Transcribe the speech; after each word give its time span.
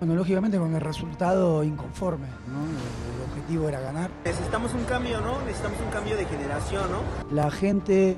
Bueno, 0.00 0.14
lógicamente 0.14 0.56
con 0.56 0.74
el 0.74 0.80
resultado 0.80 1.62
inconforme, 1.62 2.26
¿no? 2.48 2.64
El 2.64 3.30
objetivo 3.30 3.68
era 3.68 3.80
ganar. 3.80 4.10
Necesitamos 4.24 4.72
un 4.72 4.84
cambio, 4.84 5.20
¿no? 5.20 5.42
Necesitamos 5.42 5.78
un 5.78 5.90
cambio 5.90 6.16
de 6.16 6.24
generación, 6.24 6.84
¿no? 6.90 7.34
La 7.36 7.50
gente 7.50 8.16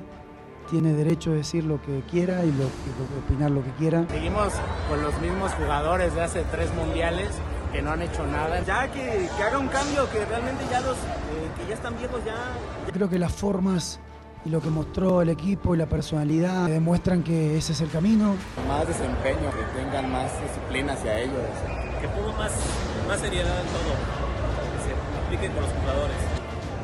tiene 0.69 0.93
derecho 0.93 1.31
a 1.31 1.33
decir 1.33 1.65
lo 1.65 1.81
que 1.81 2.01
quiera 2.09 2.45
y, 2.45 2.53
lo, 2.53 2.67
opinar 3.25 3.51
lo 3.51 3.61
que 3.65 3.71
quiera. 3.71 4.05
Seguimos 4.09 4.53
con 4.87 5.03
los 5.03 5.19
mismos 5.19 5.51
jugadores 5.55 6.15
de 6.15 6.21
hace 6.21 6.45
tres 6.51 6.73
mundiales 6.73 7.27
que 7.73 7.81
no 7.81 7.91
han 7.91 8.01
hecho 8.01 8.25
nada. 8.27 8.61
Ya 8.61 8.89
que, 8.89 9.29
que 9.35 9.43
haga 9.43 9.57
un 9.57 9.67
cambio, 9.67 10.09
que 10.09 10.23
realmente 10.23 10.63
ya 10.71 10.79
los 10.79 10.95
eh, 10.95 11.51
que 11.57 11.67
ya 11.67 11.73
están 11.73 11.97
viejos 11.97 12.23
ya... 12.23 12.35
Creo 12.93 13.09
que 13.09 13.19
las 13.19 13.33
formas 13.33 13.99
y 14.45 14.49
lo 14.49 14.61
que 14.61 14.69
mostró 14.69 15.21
el 15.21 15.29
equipo 15.29 15.73
y 15.73 15.77
la 15.77 15.85
personalidad 15.85 16.67
demuestran 16.67 17.23
que 17.23 17.57
ese 17.57 17.73
es 17.73 17.81
el 17.81 17.89
camino. 17.89 18.35
Más 18.67 18.87
desempeño, 18.87 19.49
que 19.51 19.81
tengan 19.81 20.11
más 20.11 20.29
disciplina 20.41 20.93
hacia 20.93 21.19
ellos. 21.19 21.35
Que 22.01 22.07
pongan 22.09 22.37
más, 22.37 22.51
más 23.07 23.19
seriedad 23.19 23.59
en 23.59 23.67
todo, 23.67 23.93
que 24.73 24.79
se 24.83 25.25
apliquen 25.25 25.51
con 25.53 25.63
los 25.63 25.71
jugadores. 25.71 26.17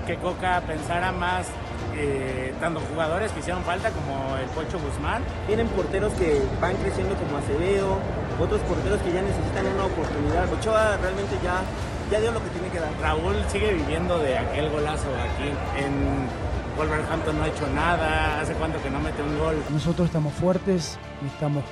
Que 0.08 0.16
Coca 0.16 0.62
pensara 0.66 1.12
más 1.12 1.48
eh, 1.96 2.54
tanto 2.60 2.80
jugadores 2.80 3.32
que 3.32 3.40
hicieron 3.42 3.64
falta 3.64 3.92
como 3.92 4.38
el 4.38 4.48
Pocho 4.50 4.80
Guzmán. 4.80 5.24
Tienen 5.48 5.68
porteros 5.68 6.14
que 6.14 6.42
van 6.62 6.76
creciendo 6.78 7.16
como 7.16 7.38
Acevedo, 7.38 7.98
otros 8.40 8.62
porteros 8.62 9.02
que 9.02 9.12
ya 9.12 9.22
necesitan 9.22 9.68
una 9.68 9.86
oportunidad. 9.86 10.52
Ochoa 10.54 10.98
realmente 10.98 11.36
ya, 11.44 11.62
ya 12.10 12.22
dio 12.22 12.32
lo 12.32 12.42
que 12.42 12.50
tiene 12.50 12.70
que 12.70 12.80
dar. 12.80 12.92
Raúl 13.02 13.36
sigue 13.52 13.74
viviendo 13.74 14.18
de 14.20 14.38
aquel 14.38 14.70
golazo 14.70 15.10
aquí 15.20 15.50
en 15.78 16.30
Wolverhampton 16.80 17.38
no 17.38 17.44
ha 17.44 17.48
hecho 17.50 17.68
nada, 17.76 18.40
hace 18.40 18.54
cuánto 18.54 18.82
que 18.82 18.90
no 18.90 19.02
mete 19.02 19.22
un 19.22 19.38
gol. 19.38 19.62
Nosotros 19.70 20.06
estamos 20.06 20.34
fuertes 20.34 20.98
y 21.22 21.28
estamos 21.28 21.66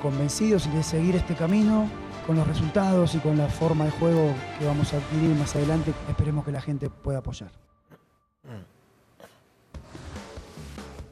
convencidos 0.00 0.72
de 0.72 0.84
seguir 0.84 1.16
este 1.16 1.34
camino 1.34 1.90
con 2.28 2.36
los 2.36 2.46
resultados 2.46 3.12
y 3.16 3.18
con 3.18 3.36
la 3.36 3.48
forma 3.48 3.86
de 3.86 3.90
juego 3.90 4.32
que 4.60 4.64
vamos 4.64 4.94
a 4.94 4.98
adquirir 4.98 5.34
más 5.34 5.56
adelante. 5.56 5.92
Esperemos 6.08 6.44
que 6.44 6.52
la 6.52 6.60
gente 6.60 6.88
pueda 6.88 7.18
apoyar. 7.18 7.50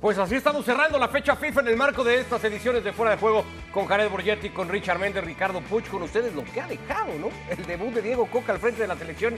Pues 0.01 0.17
así 0.17 0.37
estamos 0.37 0.65
cerrando 0.65 0.97
la 0.97 1.09
fecha 1.09 1.35
FIFA 1.35 1.63
en 1.63 1.69
el 1.69 1.77
marco 1.77 2.05
de 2.05 2.21
estas 2.21 2.45
ediciones 2.45 2.85
de 2.85 2.93
Fuera 2.93 3.11
de 3.11 3.19
Juego 3.19 3.45
con 3.75 3.87
Jared 3.87 4.09
Borgetti, 4.11 4.51
con 4.51 4.69
Richard 4.69 5.01
Méndez, 5.01 5.25
Ricardo 5.25 5.61
Puch, 5.61 5.89
con 5.89 6.03
ustedes 6.03 6.33
lo 6.37 6.45
que 6.45 6.61
ha 6.61 6.69
dejado, 6.69 7.19
¿no? 7.19 7.31
El 7.51 7.67
debut 7.67 7.93
de 7.93 8.01
Diego 8.01 8.27
Coca 8.27 8.53
al 8.53 8.61
frente 8.61 8.83
de 8.83 8.87
la 8.87 8.97
selección 8.97 9.35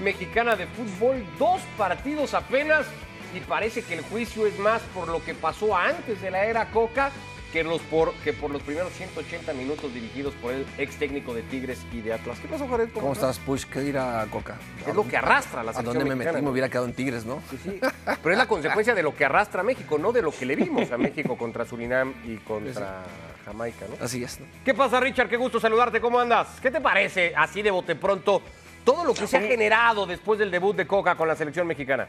mexicana 0.00 0.56
de 0.56 0.66
fútbol. 0.66 1.24
Dos 1.38 1.60
partidos 1.78 2.34
apenas 2.34 2.86
y 3.34 3.40
parece 3.40 3.82
que 3.82 3.94
el 3.94 4.02
juicio 4.02 4.46
es 4.46 4.58
más 4.58 4.82
por 4.94 5.08
lo 5.08 5.24
que 5.24 5.34
pasó 5.34 5.76
antes 5.76 6.20
de 6.20 6.30
la 6.30 6.44
era 6.44 6.70
Coca 6.70 7.10
que, 7.52 7.62
los 7.62 7.80
por, 7.82 8.14
que 8.24 8.32
por 8.32 8.50
los 8.50 8.62
primeros 8.62 8.92
180 8.94 9.52
minutos 9.52 9.92
dirigidos 9.92 10.32
por 10.34 10.54
el 10.54 10.66
ex 10.78 10.96
técnico 10.96 11.34
de 11.34 11.42
Tigres 11.42 11.78
y 11.92 12.00
de 12.00 12.14
Atlas. 12.14 12.38
¿Qué 12.40 12.48
pasó, 12.48 12.66
Jared? 12.66 12.88
¿Cómo, 12.94 13.12
estás, 13.12 13.38
Push? 13.38 13.66
¿Qué 13.66 13.80
dirá 13.80 14.26
Coca? 14.30 14.56
Es 14.86 14.94
lo 14.94 15.06
que 15.06 15.18
arrastra 15.18 15.62
la 15.62 15.70
¿A 15.70 15.74
selección 15.74 15.98
dónde 15.98 16.08
me 16.08 16.16
mexicana, 16.16 16.38
metí? 16.38 16.44
Me 16.44 16.50
hubiera 16.50 16.68
quedado 16.70 16.86
en 16.86 16.94
Tigres, 16.94 17.26
¿no? 17.26 17.42
Sí, 17.50 17.58
sí. 17.62 17.80
Pero 18.22 18.32
es 18.32 18.38
la 18.38 18.48
consecuencia 18.48 18.94
de 18.94 19.02
lo 19.02 19.14
que 19.14 19.26
arrastra 19.26 19.60
a 19.60 19.64
México, 19.64 19.98
no 19.98 20.12
de 20.12 20.22
lo 20.22 20.32
que 20.32 20.46
le 20.46 20.56
vimos 20.56 20.90
a 20.90 20.96
México 20.96 21.36
contra 21.36 21.66
Surinam 21.66 22.14
y 22.24 22.36
contra 22.38 23.04
Jamaica, 23.44 23.84
¿no? 23.88 24.02
Así 24.02 24.24
es. 24.24 24.40
¿no? 24.40 24.46
¿Qué 24.64 24.72
pasa, 24.72 24.98
Richard? 24.98 25.28
Qué 25.28 25.36
gusto 25.36 25.60
saludarte. 25.60 26.00
¿Cómo 26.00 26.18
andas? 26.18 26.58
¿Qué 26.62 26.70
te 26.70 26.80
parece, 26.80 27.34
así 27.36 27.60
de 27.60 27.70
bote 27.70 27.96
pronto, 27.96 28.40
todo 28.82 29.04
lo 29.04 29.12
que 29.12 29.26
se 29.26 29.36
ha 29.36 29.42
generado 29.42 30.06
después 30.06 30.38
del 30.38 30.50
debut 30.50 30.74
de 30.74 30.86
Coca 30.86 31.16
con 31.16 31.28
la 31.28 31.36
selección 31.36 31.66
mexicana? 31.66 32.08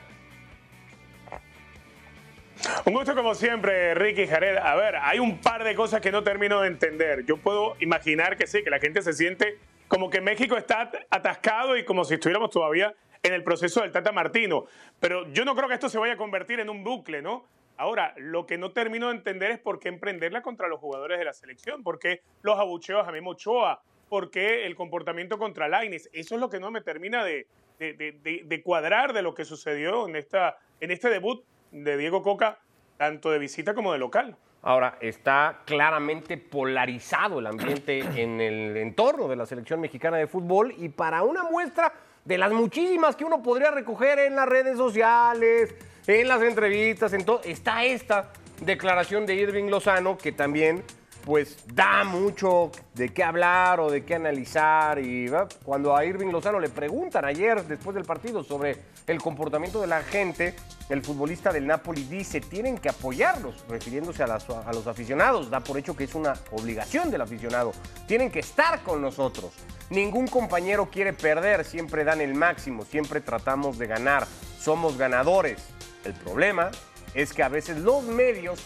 Un 2.86 2.94
gusto 2.94 3.16
como 3.16 3.36
siempre, 3.36 3.94
Ricky 3.94 4.28
Jared. 4.28 4.58
A 4.58 4.75
ver, 4.75 4.95
hay 4.97 5.19
un 5.19 5.39
par 5.39 5.64
de 5.64 5.75
cosas 5.75 6.02
que 6.02 6.11
no 6.11 6.23
termino 6.23 6.61
de 6.61 6.67
entender. 6.67 7.25
Yo 7.25 7.38
puedo 7.38 7.75
imaginar 7.80 8.38
que 8.38 8.47
sí, 8.47 8.64
que 8.64 8.69
la 8.69 8.80
gente 8.80 9.02
se 9.02 9.14
siente 9.14 9.58
como 9.88 10.09
que 10.09 10.22
México 10.22 10.58
está 10.58 10.90
atascado 11.09 11.78
y 11.78 11.84
como 11.85 12.03
si 12.06 12.16
estuviéramos 12.16 12.50
todavía 12.50 12.94
en 13.22 13.34
el 13.34 13.44
proceso 13.44 13.81
del 13.81 13.91
Tata 13.91 14.12
Martino. 14.12 14.66
Pero 15.00 15.28
yo 15.34 15.46
no 15.46 15.56
creo 15.56 15.68
que 15.68 15.75
esto 15.75 15.90
se 15.90 15.97
vaya 15.97 16.13
a 16.13 16.18
convertir 16.18 16.59
en 16.59 16.69
un 16.69 16.84
bucle, 16.84 17.22
¿no? 17.22 17.46
Ahora, 17.78 18.13
lo 18.18 18.46
que 18.46 18.57
no 18.57 18.72
termino 18.72 19.09
de 19.09 19.16
entender 19.16 19.52
es 19.52 19.59
por 19.59 19.79
qué 19.79 19.90
emprenderla 19.90 20.41
contra 20.41 20.68
los 20.68 20.79
jugadores 20.79 21.18
de 21.19 21.25
la 21.25 21.34
selección, 21.34 21.84
por 21.84 22.00
qué 22.00 22.22
los 22.44 22.59
abucheos 22.59 23.07
a 23.07 23.12
Memo 23.12 23.31
Ochoa, 23.31 23.81
por 24.09 24.29
qué 24.29 24.66
el 24.66 24.75
comportamiento 24.75 25.38
contra 25.38 25.68
Laines. 25.68 26.09
Eso 26.13 26.35
es 26.35 26.41
lo 26.41 26.50
que 26.50 26.59
no 26.59 26.69
me 26.72 26.81
termina 26.81 27.23
de, 27.23 27.47
de- 27.79 28.41
de- 28.46 28.62
cuadrar 28.62 29.12
de 29.13 29.22
lo 29.23 29.34
que 29.34 29.44
sucedió 29.44 30.07
en, 30.07 30.16
esta, 30.16 30.57
en 30.79 30.91
este 30.91 31.09
debut 31.09 31.44
de 31.73 31.97
Diego 31.97 32.22
Coca, 32.22 32.59
tanto 32.97 33.31
de 33.31 33.39
visita 33.39 33.73
como 33.73 33.91
de 33.91 34.00
local. 34.00 34.38
Ahora, 34.61 34.97
está 35.01 35.61
claramente 35.66 36.38
polarizado 36.38 37.39
el 37.39 37.47
ambiente 37.47 38.00
en 38.22 38.39
el 38.39 38.78
entorno 38.78 39.28
de 39.28 39.35
la 39.35 39.45
selección 39.45 39.81
mexicana 39.81 40.17
de 40.17 40.28
fútbol 40.28 40.73
y 40.78 40.89
para 40.89 41.23
una 41.23 41.44
muestra 41.44 41.91
de 42.23 42.38
las 42.38 42.53
muchísimas 42.53 43.17
que 43.17 43.25
uno 43.25 43.44
podría 43.44 43.72
recoger 43.72 44.19
en 44.19 44.35
las 44.35 44.47
redes 44.47 44.78
sociales, 44.78 45.75
en 46.07 46.28
las 46.28 46.41
entrevistas, 46.41 47.11
en 47.11 47.25
todo, 47.25 47.41
está 47.44 47.84
esta 47.84 48.31
declaración 48.61 49.25
de 49.25 49.35
Irving 49.35 49.69
Lozano 49.69 50.17
que 50.17 50.31
también 50.31 50.84
pues 51.25 51.57
da 51.73 52.03
mucho 52.03 52.72
de 52.94 53.09
qué 53.09 53.23
hablar 53.23 53.79
o 53.79 53.90
de 53.90 54.03
qué 54.03 54.16
analizar 54.16 55.00
y 55.00 55.31
cuando 55.63 55.95
a 55.95 56.05
Irving 56.05 56.28
Lozano 56.28 56.59
le 56.59 56.69
preguntan 56.69 57.23
ayer 57.25 57.63
después 57.63 57.95
del 57.95 58.03
partido 58.03 58.44
sobre 58.44 58.78
el 59.07 59.22
comportamiento 59.22 59.79
de 59.79 59.88
la 59.88 60.03
gente, 60.03 60.53
el 60.89 61.01
futbolista 61.01 61.51
del 61.51 61.66
Napoli 61.67 62.03
dice 62.03 62.41
tienen 62.41 62.77
que 62.77 62.89
apoyarlos, 62.89 63.63
refiriéndose 63.69 64.23
a, 64.23 64.27
las- 64.27 64.49
a 64.49 64.71
los 64.73 64.85
aficionados, 64.88 65.49
da 65.49 65.59
por 65.61 65.77
hecho 65.77 65.95
que 65.95 66.03
es 66.03 66.16
una 66.16 66.33
obligación 66.51 67.09
del 67.11 67.21
aficionado, 67.21 67.71
tienen 68.07 68.29
que 68.31 68.39
estar 68.39 68.81
con 68.83 69.01
nosotros, 69.01 69.51
ningún 69.89 70.27
compañero 70.27 70.89
quiere 70.91 71.13
perder, 71.13 71.63
siempre 71.66 72.03
dan 72.03 72.22
el 72.22 72.35
máximo, 72.35 72.85
siempre 72.85 73.22
tratamos 73.22 73.77
de 73.77 73.88
ganar, 73.88 74.27
somos 74.59 74.97
ganadores, 74.97 75.59
el 76.05 76.13
problema 76.13 76.69
es 77.13 77.31
que 77.33 77.43
a 77.43 77.49
veces 77.49 77.77
los 77.77 78.03
medios 78.03 78.59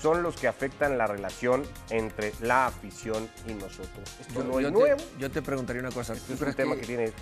son 0.00 0.22
los 0.22 0.34
que 0.36 0.48
afectan 0.48 0.96
la 0.96 1.06
relación 1.06 1.62
entre 1.90 2.32
la 2.40 2.66
afición 2.66 3.28
y 3.46 3.52
nosotros. 3.52 4.16
Esto 4.18 4.42
no 4.42 4.58
es 4.58 4.64
yo, 4.64 4.70
nuevo. 4.70 4.96
te, 4.96 5.04
yo 5.20 5.30
te 5.30 5.42
preguntaría 5.42 5.82
una 5.82 5.90
cosa. 5.90 6.14
¿Tú 6.14 6.32
es 6.32 6.40
un 6.40 6.54
tema 6.54 6.74
que 6.74 6.86
tiene- 6.86 7.12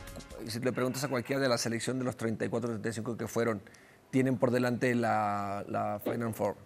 Si 0.46 0.60
le 0.60 0.72
preguntas 0.72 1.02
a 1.02 1.08
cualquiera 1.08 1.42
de 1.42 1.48
la 1.48 1.58
selección 1.58 1.98
de 1.98 2.04
los 2.04 2.16
34 2.16 2.70
35 2.70 3.16
que 3.16 3.26
fueron, 3.26 3.60
tienen 4.10 4.36
por 4.36 4.50
delante 4.50 4.94
la, 4.94 5.64
la 5.68 6.00
Final 6.02 6.34
Four. 6.34 6.56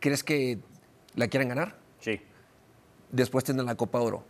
¿Crees 0.00 0.24
que 0.24 0.58
la 1.14 1.28
quieran 1.28 1.48
ganar? 1.48 1.76
Sí. 2.00 2.20
Después 3.10 3.44
tienen 3.44 3.66
la 3.66 3.74
Copa 3.74 4.00
Oro. 4.00 4.24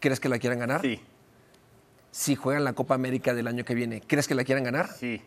¿Crees 0.00 0.20
que 0.20 0.28
la 0.28 0.38
quieran 0.38 0.58
ganar? 0.58 0.80
Sí. 0.80 1.00
Si 2.10 2.36
juegan 2.36 2.64
la 2.64 2.72
Copa 2.72 2.94
América 2.94 3.34
del 3.34 3.46
año 3.46 3.64
que 3.64 3.74
viene, 3.74 4.00
¿crees 4.00 4.28
que 4.28 4.34
la 4.34 4.44
quieran 4.44 4.64
ganar? 4.64 4.88
Sí. 4.88 5.22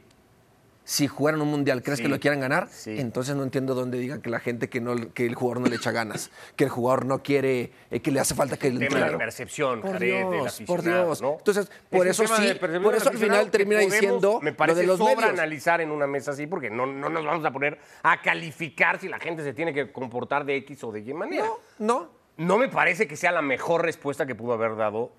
Si 0.89 1.05
jugaran 1.05 1.41
un 1.41 1.49
mundial, 1.51 1.83
¿crees 1.83 1.97
Sí. 1.97 2.03
que 2.03 2.07
lo 2.07 2.17
quieran 2.17 2.39
ganar? 2.39 2.69
Sí. 2.71 2.97
Entonces 2.97 3.35
no 3.35 3.43
entiendo 3.43 3.75
dónde 3.75 3.97
digan 3.97 4.21
que 4.21 4.29
la 4.29 4.39
gente 4.39 4.69
que, 4.69 4.79
no, 4.79 4.95
que 5.13 5.25
el 5.25 5.35
jugador 5.35 5.59
no 5.59 5.67
le 5.67 5.75
echa 5.75 5.91
ganas, 5.91 6.31
que 6.55 6.63
el 6.63 6.69
jugador 6.69 7.03
no 7.05 7.21
quiere, 7.21 7.73
eh, 7.91 7.99
que 7.99 8.09
le 8.09 8.21
hace 8.21 8.35
falta 8.35 8.55
que 8.55 8.67
el 8.67 8.79
tema 8.79 8.95
de 8.95 8.95
entrenador- 9.01 9.17
percepción, 9.17 9.81
Por 9.81 9.99
Dios, 9.99 10.23
por 10.65 10.79
aficionado, 10.79 11.05
Dios. 11.07 11.21
¿no? 11.21 11.31
Entonces, 11.39 11.65
Es 11.69 11.97
por 11.97 12.07
eso 12.07 12.23
sí, 12.25 12.41
de 12.47 12.79
por 12.79 12.95
eso 12.95 13.09
al 13.09 13.17
final 13.17 13.51
termina 13.51 13.81
podemos, 13.81 13.93
diciendo 13.93 14.39
me 14.41 14.51
lo 14.51 14.57
parece 14.57 14.79
de 14.79 14.87
los 14.87 14.97
sobra 14.97 15.15
medios. 15.15 15.29
analizar 15.31 15.81
en 15.81 15.91
una 15.91 16.07
mesa 16.07 16.31
así 16.31 16.47
porque 16.47 16.69
no, 16.69 16.85
no 16.85 17.09
nos 17.09 17.25
vamos 17.25 17.43
a 17.43 17.51
poner 17.51 17.77
a 18.03 18.21
calificar 18.21 18.97
si 18.97 19.09
la 19.09 19.19
gente 19.19 19.43
se 19.43 19.51
tiene 19.53 19.73
que 19.73 19.91
comportar 19.91 20.45
de 20.45 20.55
X 20.55 20.85
o 20.85 20.93
de 20.93 21.01
Y 21.01 21.13
manera. 21.13 21.43
No, 21.45 21.57
no, 21.79 22.17
No 22.37 22.57
me 22.57 22.69
parece 22.69 23.07
que 23.07 23.17
sea 23.17 23.33
la 23.33 23.41
mejor 23.41 23.81
respuesta 23.83 24.25
que 24.25 24.35
pudo 24.35 24.53
haber 24.53 24.77
dado 24.77 25.11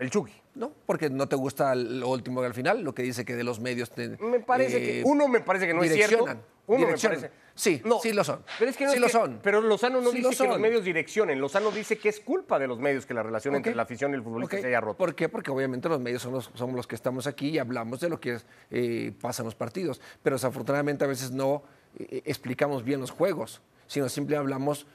el 0.00 0.10
Chucky. 0.10 0.32
no, 0.56 0.72
porque 0.86 1.08
no 1.10 1.28
te 1.28 1.36
gusta 1.36 1.74
lo 1.74 2.08
último 2.08 2.40
al 2.42 2.54
final, 2.54 2.82
lo 2.82 2.94
que 2.94 3.02
dice 3.02 3.24
que 3.24 3.36
de 3.36 3.44
los 3.44 3.60
medios 3.60 3.90
te, 3.90 4.08
Me 4.18 4.40
parece 4.40 4.76
eh, 4.78 5.02
que 5.02 5.08
uno 5.08 5.28
me 5.28 5.40
parece 5.40 5.66
que 5.66 5.74
no 5.74 5.82
es 5.82 5.92
cierto. 5.94 6.26
Uno 6.66 6.86
me 6.86 6.96
parece. 6.96 7.30
Sí, 7.56 7.82
No, 7.84 7.98
sí 8.00 8.12
lo 8.12 8.22
son. 8.22 8.44
Pero 8.58 8.70
es 8.70 8.76
que 8.76 8.84
no 8.84 8.90
sí 8.90 8.96
es 8.96 9.00
lo 9.00 9.06
que- 9.08 9.12
son. 9.12 9.40
Pero 9.42 9.60
Lozano 9.60 10.00
no 10.00 10.12
Sí 10.12 10.20
lo 10.22 10.28
dice 10.30 10.44
que 10.44 10.48
los 10.50 10.60
medios 10.60 10.84
direccionen. 10.84 11.40
Lozano 11.40 11.70
dice 11.72 11.98
que 11.98 12.08
es 12.08 12.20
culpa 12.20 12.58
de 12.60 12.68
los 12.68 12.78
medios 12.78 13.06
que 13.06 13.12
la 13.12 13.24
relación 13.24 13.56
entre 13.56 13.74
la 13.74 13.82
afición 13.82 14.12
y 14.12 14.14
el 14.14 14.22
futbolista 14.22 14.60
se 14.60 14.68
haya 14.68 14.80
roto. 14.80 14.96
¿Por 14.96 15.14
qué? 15.16 15.28
Porque 15.28 15.50
obviamente 15.50 15.88
los 15.88 16.00
medios 16.00 16.22
son 16.22 16.32
los- 16.32 16.50
somos 16.54 16.76
los 16.76 16.86
que 16.86 16.94
estamos 16.94 17.26
aquí 17.26 17.48
y 17.48 17.58
hablamos 17.58 17.98
de 18.00 18.08
lo 18.08 18.20
que 18.20 18.34
es, 18.34 18.46
eh, 18.70 19.12
pasa 19.20 19.42
en 19.42 19.46
los 19.46 19.56
partidos. 19.56 20.00
Pero 20.22 20.36
desafortunadamente 20.36 21.04
a 21.04 21.08
veces 21.08 21.32
no 21.32 21.62
eh, 21.98 22.22
explicamos 22.24 22.84
bien 22.84 23.00
los 23.00 23.10
juegos, 23.10 23.62
sino 23.88 24.08
simplemente 24.08 24.38
hablamos, 24.40 24.86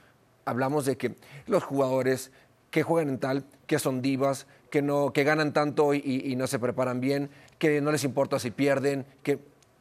hablamos 0.46 0.86
de 0.86 0.96
que 0.96 1.14
los 1.46 1.62
jugadores 1.62 2.32
que 2.70 2.82
juegan 2.82 3.10
en 3.10 3.18
tal, 3.18 3.44
que 3.66 3.78
son 3.78 4.00
divas, 4.00 4.46
que, 4.70 4.82
no, 4.82 5.12
que 5.12 5.24
ganan 5.24 5.52
tanto 5.52 5.94
y, 5.94 5.98
y- 6.04 6.32
y 6.32 6.36
no 6.36 6.46
se 6.46 6.58
preparan 6.58 7.00
bien, 7.00 7.30
que 7.58 7.80
no 7.80 7.92
les 7.92 8.04
importa 8.04 8.38
si 8.38 8.50
pierden. 8.50 9.04
Que... 9.22 9.38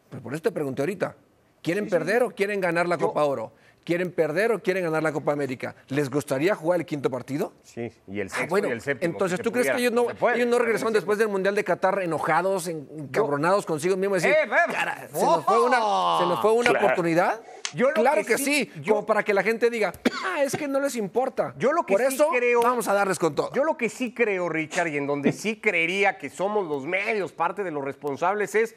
Pues 0.09 0.21
por 0.21 0.33
eso 0.33 0.43
te 0.43 0.51
pregunté 0.51 0.81
ahorita, 0.81 1.15
¿quieren 1.61 1.87
perder 1.89 2.23
o 2.23 2.29
quieren 2.31 2.61
ganar 2.61 2.87
la 2.87 2.97
Copa 2.97 3.23
Oro? 3.25 3.51
¿Quieren 3.83 4.11
perder 4.11 4.51
o 4.51 4.59
quieren 4.63 4.83
ganar 4.83 5.03
la 5.03 5.11
Copa 5.11 5.31
América? 5.31 5.75
¿Les 5.89 6.09
gustaría 6.09 6.55
jugar 6.55 6.79
el 6.79 6.85
quinto 6.87 7.09
partido? 7.11 7.53
Sí, 7.63 7.91
y 8.07 8.19
el 8.19 8.27
Ah, 8.27 8.29
sexto 8.31 8.49
bueno, 8.49 8.67
y 8.69 8.71
el 8.71 8.81
séptimo. 8.81 9.11
entonces 9.13 9.39
tú 9.41 9.51
crees 9.51 9.69
que 9.69 9.77
ellos 9.77 9.91
no, 9.91 10.05
puede, 10.07 10.37
ellos 10.37 10.47
no 10.47 10.57
regresaron 10.57 10.91
después 10.93 11.19
del 11.19 11.27
Mundial 11.27 11.53
de 11.53 11.63
Qatar 11.63 12.01
enojados, 12.01 12.67
encabronados 12.67 13.65
consigo 13.67 13.95
mismos, 13.95 14.23
decir, 14.23 14.35
Eh, 14.35 14.47
ve- 14.49 14.73
"Cara, 14.73 15.07
se 15.13 15.23
nos 15.23 15.45
fue 15.45 15.63
una, 15.63 15.77
se 16.19 16.25
nos 16.25 16.41
fue 16.41 16.51
una 16.53 16.69
Claro. 16.71 16.85
oportunidad. 16.85 17.41
Yo 17.75 17.91
claro 17.93 18.21
que 18.21 18.27
que, 18.27 18.37
sí- 18.37 18.65
sí, 18.65 18.71
yo- 18.81 18.95
como 18.95 19.05
para 19.05 19.23
que 19.23 19.33
la 19.33 19.43
gente 19.43 19.69
diga, 19.69 19.93
ah, 20.25 20.41
es 20.43 20.55
que 20.55 20.67
no 20.67 20.79
les 20.79 20.95
importa. 20.95 21.53
Yo 21.57 21.71
lo 21.73 21.85
que 21.85 21.93
Por 21.93 22.01
sí 22.07 22.15
eso 22.15 22.29
creo- 22.29 22.61
vamos 22.61 22.87
a 22.87 22.93
darles 22.93 23.19
con 23.19 23.35
todo. 23.35 23.51
Yo 23.53 23.63
lo 23.63 23.75
que 23.77 23.89
sí 23.89 24.13
creo, 24.13 24.47
Richard, 24.49 24.87
y 24.87 24.97
en 24.97 25.05
donde 25.07 25.31
sí 25.33 25.57
creería 25.59 26.17
que 26.17 26.29
somos 26.29 26.65
los 26.67 26.85
medios, 26.85 27.33
parte 27.33 27.63
de 27.63 27.71
los 27.71 27.83
responsables, 27.83 28.55
es 28.55 28.75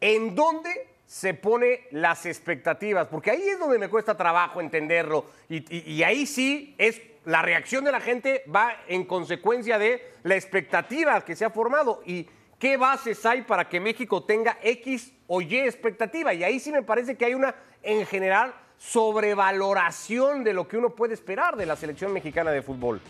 en 0.00 0.34
dónde 0.34 0.70
se 1.06 1.32
pone 1.34 1.86
las 1.90 2.26
expectativas, 2.26 3.08
porque 3.08 3.30
ahí 3.30 3.42
es 3.48 3.58
donde 3.58 3.78
me 3.78 3.88
cuesta 3.88 4.16
trabajo 4.16 4.60
entenderlo, 4.60 5.26
y, 5.48 5.56
y- 5.74 5.90
y 5.92 6.02
ahí 6.02 6.26
sí 6.26 6.74
es 6.78 7.00
la 7.24 7.40
reacción 7.40 7.84
de 7.84 7.92
la 7.92 8.00
gente 8.00 8.42
va 8.54 8.76
en 8.88 9.04
consecuencia 9.06 9.78
de 9.78 10.02
la 10.24 10.34
expectativa 10.34 11.24
que 11.24 11.34
se 11.34 11.46
ha 11.46 11.50
formado 11.50 12.02
y 12.04 12.28
qué 12.58 12.76
bases 12.76 13.24
hay 13.24 13.40
para 13.42 13.66
que 13.68 13.80
México 13.80 14.24
tenga 14.24 14.58
X 14.62 15.13
o 15.26 15.40
Y 15.40 15.56
expectativa, 15.56 16.34
y 16.34 16.44
ahí 16.44 16.60
sí 16.60 16.70
me 16.70 16.82
parece 16.82 17.16
que 17.16 17.24
hay 17.24 17.34
una, 17.34 17.54
en 17.82 18.06
general, 18.06 18.54
sobrevaloración 18.78 20.44
de 20.44 20.52
lo 20.52 20.68
que 20.68 20.76
uno 20.76 20.90
puede 20.90 21.14
esperar 21.14 21.56
de 21.56 21.66
la 21.66 21.76
selección 21.76 22.12
mexicana 22.12 22.50
de 22.50 22.62
fútbol. 22.62 23.00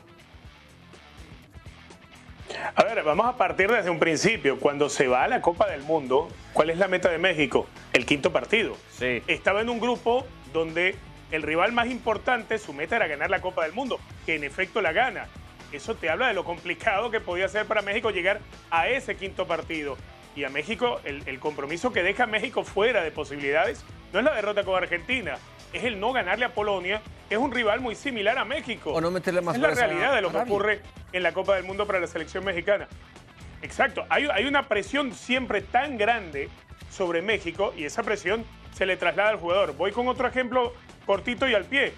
A 2.75 2.84
ver, 2.84 3.02
vamos 3.02 3.26
a 3.26 3.37
partir 3.37 3.70
desde 3.70 3.90
un 3.90 3.99
principio. 3.99 4.61
Cuando 4.61 4.88
se 4.88 5.08
va 5.08 5.25
a 5.25 5.28
la 5.28 5.40
Copa 5.40 5.69
del 5.69 5.82
Mundo, 5.82 6.28
¿cuál 6.52 6.70
es 6.70 6.78
la 6.78 6.88
meta 6.88 7.11
de 7.11 7.19
México? 7.19 7.66
El 7.93 8.06
quinto 8.06 8.32
partido. 8.32 8.76
Sí. 8.90 9.22
Estaba 9.26 9.61
en 9.61 9.69
un 9.69 9.81
grupo 9.81 10.25
donde 10.52 10.94
el 11.32 11.43
rival 11.43 11.72
más 11.72 11.88
importante, 11.88 12.58
su 12.58 12.72
meta 12.72 12.96
era 12.96 13.06
ganar 13.08 13.31
la 13.31 13.40
Copa 13.40 13.64
del 13.64 13.72
Mundo, 13.72 13.99
que 14.25 14.37
en 14.37 14.44
efecto 14.44 14.81
la 14.81 14.93
gana. 14.93 15.26
Eso 15.72 15.96
te 15.96 16.08
habla 16.08 16.28
de 16.28 16.34
lo 16.34 16.44
complicado 16.44 17.11
que 17.11 17.20
podía 17.20 17.49
ser 17.49 17.66
para 17.66 17.82
México 17.82 18.11
llegar 18.11 18.40
a 18.70 18.88
ese 18.88 19.16
quinto 19.16 19.46
partido. 19.46 19.96
Y 20.37 20.45
a 20.45 20.49
México, 20.49 21.01
el, 21.05 21.23
el 21.27 21.39
compromiso 21.39 21.93
que 21.93 22.03
deja 22.03 22.25
a 22.25 22.27
México 22.27 22.65
fuera 22.65 23.03
de 23.03 23.11
posibilidades 23.11 23.85
no 24.13 24.19
es 24.19 24.25
la 24.25 24.35
derrota 24.35 24.65
con 24.65 24.77
Argentina, 24.77 25.39
es 25.73 25.85
el 25.85 26.01
no 26.01 26.13
ganarle 26.13 26.45
a 26.45 26.55
Polonia, 26.55 27.03
que 27.29 27.35
es 27.35 27.41
un 27.41 27.53
rival 27.53 27.81
muy 27.81 27.95
similar 27.95 28.39
a 28.39 28.45
México. 28.45 28.93
O 28.93 29.01
no 29.01 29.11
meterle 29.11 29.41
más 29.41 29.57
Es 29.57 29.63
la 29.63 29.69
a 29.69 29.75
realidad 29.75 30.15
de 30.15 30.23
lo 30.23 30.31
que 30.31 30.39
ocurre 30.39 30.81
en 31.13 31.23
la 31.23 31.33
Copa 31.33 31.57
del 31.57 31.65
Mundo 31.65 31.87
para 31.87 32.01
la 32.01 32.07
selección 32.07 32.45
mexicana. 32.45 32.89
Exacto, 33.63 34.05
hay, 34.09 34.29
hay 34.33 34.47
una 34.47 34.69
presión 34.69 35.15
siempre 35.15 35.63
tan 35.63 35.97
grande 35.97 36.49
sobre 36.91 37.23
México 37.23 37.73
y 37.77 37.85
esa 37.85 38.03
presión 38.03 38.45
se 38.73 38.87
le 38.87 38.97
traslada 38.97 39.31
al 39.31 39.39
jugador. 39.39 39.77
Voy 39.77 39.91
con 39.91 40.07
otro 40.09 40.29
ejemplo 40.29 40.75
cortito 41.07 41.49
y 41.49 41.55
al 41.55 41.65
pie. 41.65 41.93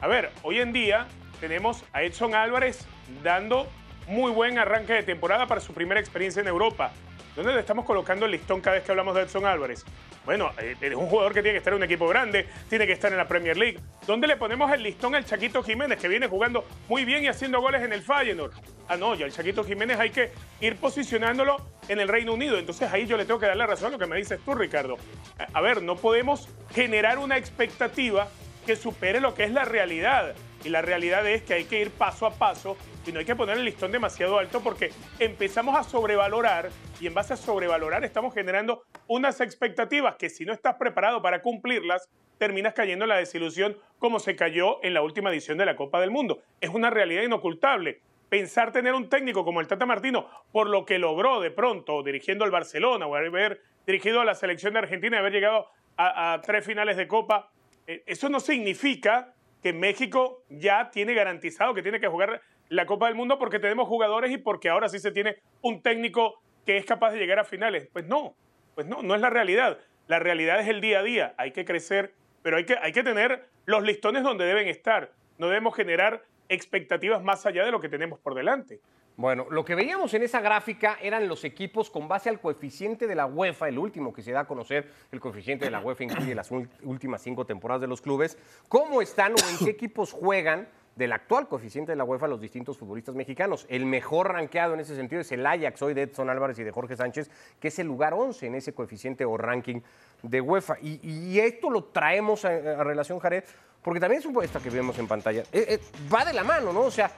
A 0.00 0.06
ver, 0.06 0.30
hoy 0.42 0.60
en 0.60 0.72
día 0.72 1.06
tenemos 1.40 1.84
a 1.92 2.02
Edson 2.02 2.34
Álvarez 2.34 2.86
dando 3.22 3.66
muy 4.06 4.30
buen 4.30 4.58
arranque 4.58 4.92
de 4.92 5.02
temporada 5.02 5.46
para 5.46 5.60
su 5.60 5.72
primera 5.72 6.00
experiencia 6.00 6.42
en 6.42 6.48
Europa. 6.48 6.92
¿Dónde 7.36 7.52
le 7.52 7.60
estamos 7.60 7.84
colocando 7.84 8.24
el 8.24 8.32
listón 8.32 8.60
cada 8.62 8.76
vez 8.76 8.84
que 8.84 8.90
hablamos 8.92 9.14
de 9.14 9.22
Edson 9.22 9.44
Álvarez? 9.44 9.84
Bueno, 10.24 10.50
eh, 10.58 10.74
es 10.80 10.94
un 10.94 11.06
jugador 11.06 11.34
que 11.34 11.42
tiene 11.42 11.52
que 11.52 11.58
estar 11.58 11.72
en 11.72 11.76
un 11.76 11.82
equipo 11.84 12.08
grande, 12.08 12.48
tiene 12.68 12.86
que 12.86 12.92
estar 12.94 13.12
en 13.12 13.18
la 13.18 13.28
Premier 13.28 13.56
League. 13.56 13.78
¿Dónde 14.06 14.26
le 14.26 14.36
ponemos 14.38 14.72
el 14.72 14.82
listón 14.82 15.14
al 15.14 15.24
Chaquito 15.26 15.62
Jiménez, 15.62 16.00
que 16.00 16.08
viene 16.08 16.26
jugando 16.28 16.64
muy 16.88 17.04
bien 17.04 17.22
y 17.24 17.28
haciendo 17.28 17.60
goles 17.60 17.82
en 17.82 17.92
el 17.92 18.02
Feyenoord? 18.02 18.52
Ah, 18.88 18.96
no, 18.96 19.14
ya 19.14 19.26
el 19.26 19.32
Chaquito 19.32 19.62
Jiménez 19.64 19.98
hay 20.00 20.10
que 20.10 20.32
ir 20.60 20.76
posicionándolo 20.76 21.58
en 21.88 22.00
el 22.00 22.08
Reino 22.08 22.32
Unido. 22.32 22.58
Entonces 22.58 22.90
ahí 22.90 23.06
yo 23.06 23.16
le 23.18 23.26
tengo 23.26 23.38
que 23.38 23.46
dar 23.46 23.56
la 23.56 23.66
razón 23.66 23.88
a 23.88 23.90
lo 23.90 23.98
que 23.98 24.06
me 24.06 24.16
dices 24.16 24.40
tú, 24.44 24.54
Ricardo. 24.54 24.96
A- 25.38 25.58
A 25.58 25.60
ver, 25.60 25.82
no 25.82 25.96
podemos 25.96 26.48
generar 26.74 27.18
una 27.18 27.36
expectativa 27.36 28.28
que 28.64 28.76
supere 28.76 29.20
lo 29.20 29.34
que 29.34 29.44
es 29.44 29.50
la 29.52 29.64
realidad. 29.64 30.34
Y 30.66 30.68
la 30.68 30.82
realidad 30.82 31.24
es 31.28 31.42
que 31.42 31.54
hay 31.54 31.64
que 31.66 31.80
ir 31.80 31.92
paso 31.92 32.26
a 32.26 32.32
paso 32.32 32.76
y 33.06 33.12
no 33.12 33.20
hay 33.20 33.24
que 33.24 33.36
poner 33.36 33.56
el 33.56 33.64
listón 33.64 33.92
demasiado 33.92 34.36
alto 34.36 34.60
porque 34.64 34.90
empezamos 35.20 35.76
a 35.78 35.84
sobrevalorar 35.84 36.70
y 37.00 37.06
en 37.06 37.14
base 37.14 37.34
a 37.34 37.36
sobrevalorar 37.36 38.04
estamos 38.04 38.34
generando 38.34 38.82
unas 39.06 39.40
expectativas 39.40 40.16
que 40.16 40.28
si 40.28 40.44
no 40.44 40.52
estás 40.52 40.74
preparado 40.74 41.22
para 41.22 41.40
cumplirlas, 41.40 42.08
terminas 42.36 42.74
cayendo 42.74 43.04
en 43.04 43.10
la 43.10 43.16
desilusión 43.18 43.78
como 44.00 44.18
se 44.18 44.34
cayó 44.34 44.82
en 44.82 44.92
la 44.92 45.02
última 45.02 45.30
edición 45.30 45.56
de 45.56 45.66
la 45.66 45.76
Copa 45.76 46.00
del 46.00 46.10
Mundo. 46.10 46.42
Es 46.60 46.70
una 46.70 46.90
realidad 46.90 47.22
inocultable. 47.22 48.00
Pensar 48.28 48.72
tener 48.72 48.94
un 48.94 49.08
técnico 49.08 49.44
como 49.44 49.60
el 49.60 49.68
Tata 49.68 49.86
Martino, 49.86 50.28
por 50.50 50.68
lo 50.68 50.84
que 50.84 50.98
logró 50.98 51.40
de 51.40 51.52
pronto 51.52 52.02
dirigiendo 52.02 52.44
al 52.44 52.50
Barcelona 52.50 53.06
o 53.06 53.14
haber 53.14 53.62
dirigido 53.86 54.20
a 54.20 54.24
la 54.24 54.34
selección 54.34 54.72
de 54.72 54.80
Argentina 54.80 55.16
y 55.16 55.20
haber 55.20 55.32
llegado 55.32 55.68
a, 55.96 56.32
a 56.32 56.40
tres 56.40 56.66
finales 56.66 56.96
de 56.96 57.06
Copa, 57.06 57.50
eh, 57.86 58.02
eso 58.04 58.28
no 58.28 58.40
significa 58.40 59.35
que 59.66 59.72
México 59.72 60.44
ya 60.48 60.92
tiene 60.92 61.12
garantizado 61.12 61.74
que 61.74 61.82
tiene 61.82 61.98
que 61.98 62.06
jugar 62.06 62.40
la 62.68 62.86
Copa 62.86 63.06
del 63.06 63.16
Mundo 63.16 63.36
porque 63.36 63.58
tenemos 63.58 63.88
jugadores 63.88 64.30
y 64.30 64.38
porque 64.38 64.68
ahora 64.68 64.88
sí 64.88 65.00
se 65.00 65.10
tiene 65.10 65.38
un 65.60 65.82
técnico 65.82 66.40
que 66.64 66.76
es 66.76 66.86
capaz 66.86 67.10
de 67.10 67.18
llegar 67.18 67.40
a 67.40 67.44
finales. 67.44 67.88
Pues 67.92 68.06
no, 68.06 68.36
pues 68.76 68.86
no, 68.86 69.02
no 69.02 69.16
es 69.16 69.20
la 69.20 69.28
realidad. 69.28 69.80
La 70.06 70.20
realidad 70.20 70.60
es 70.60 70.68
el 70.68 70.80
día 70.80 71.00
a 71.00 71.02
día. 71.02 71.34
Hay 71.36 71.50
que 71.50 71.64
crecer, 71.64 72.14
pero 72.44 72.58
hay 72.58 72.64
que, 72.64 72.76
hay 72.80 72.92
que 72.92 73.02
tener 73.02 73.48
los 73.64 73.82
listones 73.82 74.22
donde 74.22 74.44
deben 74.44 74.68
estar. 74.68 75.10
No 75.36 75.48
debemos 75.48 75.74
generar 75.74 76.22
expectativas 76.48 77.20
más 77.24 77.44
allá 77.44 77.64
de 77.64 77.72
lo 77.72 77.80
que 77.80 77.88
tenemos 77.88 78.20
por 78.20 78.36
delante. 78.36 78.78
Bueno, 79.16 79.46
lo 79.50 79.64
que 79.64 79.74
veíamos 79.74 80.12
en 80.12 80.22
esa 80.22 80.42
gráfica 80.42 80.98
eran 81.00 81.26
los 81.26 81.42
equipos 81.44 81.88
con 81.88 82.06
base 82.06 82.28
al 82.28 82.38
coeficiente 82.38 83.06
de 83.06 83.14
la 83.14 83.24
UEFA, 83.24 83.66
el 83.68 83.78
último 83.78 84.12
que 84.12 84.20
se 84.20 84.32
da 84.32 84.40
a 84.40 84.46
conocer, 84.46 84.92
el 85.10 85.20
coeficiente 85.20 85.64
de 85.64 85.70
la 85.70 85.80
UEFA 85.80 86.04
incluye 86.04 86.34
las 86.34 86.50
últimas 86.82 87.22
cinco 87.22 87.46
temporadas 87.46 87.80
de 87.80 87.86
los 87.86 88.02
clubes, 88.02 88.36
cómo 88.68 89.00
están 89.00 89.32
o 89.32 89.36
en 89.50 89.64
qué 89.64 89.70
equipos 89.70 90.12
juegan 90.12 90.68
del 90.96 91.12
actual 91.12 91.48
coeficiente 91.48 91.92
de 91.92 91.96
la 91.96 92.04
UEFA 92.04 92.28
los 92.28 92.40
distintos 92.40 92.76
futbolistas 92.76 93.14
mexicanos. 93.14 93.66
El 93.70 93.86
mejor 93.86 94.32
rankeado 94.32 94.74
en 94.74 94.80
ese 94.80 94.94
sentido 94.94 95.22
es 95.22 95.32
el 95.32 95.46
Ajax 95.46 95.80
hoy 95.80 95.94
de 95.94 96.02
Edson 96.02 96.28
Álvarez 96.28 96.58
y 96.58 96.64
de 96.64 96.70
Jorge 96.70 96.96
Sánchez, 96.96 97.30
que 97.58 97.68
es 97.68 97.78
el 97.78 97.86
lugar 97.86 98.12
11 98.12 98.46
en 98.46 98.54
ese 98.54 98.74
coeficiente 98.74 99.24
o 99.24 99.38
ranking 99.38 99.80
de 100.22 100.40
UEFA. 100.42 100.76
Y, 100.82 101.38
esto 101.38 101.70
lo 101.70 101.84
traemos 101.84 102.44
a, 102.44 102.82
relación, 102.82 103.18
Jared, 103.18 103.44
porque 103.82 104.00
también 104.00 104.20
es 104.20 104.26
un 104.26 104.42
esta 104.42 104.60
que 104.60 104.68
vemos 104.68 104.98
en 104.98 105.06
pantalla. 105.06 105.42
eh, 105.52 105.66
eh, 105.68 105.80
va 106.12 106.24
de 106.24 106.32
la 106.32 106.44
mano, 106.44 106.72
¿no? 106.72 106.80
O 106.80 106.90
sea, 106.90 107.10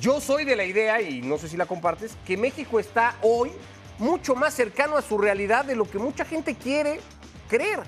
yo 0.00 0.20
soy 0.20 0.44
de 0.44 0.56
la 0.56 0.64
idea, 0.64 1.00
y 1.00 1.22
no 1.22 1.38
sé 1.38 1.48
si 1.48 1.56
la 1.56 1.66
compartes, 1.66 2.16
que 2.26 2.36
México 2.36 2.80
está 2.80 3.16
hoy 3.22 3.52
mucho 3.98 4.34
más 4.34 4.54
cercano 4.54 4.96
a 4.96 5.02
su 5.02 5.18
realidad 5.18 5.64
de 5.64 5.76
lo 5.76 5.88
que 5.88 5.98
mucha 5.98 6.24
gente 6.24 6.54
quiere 6.54 7.00
creer. 7.48 7.80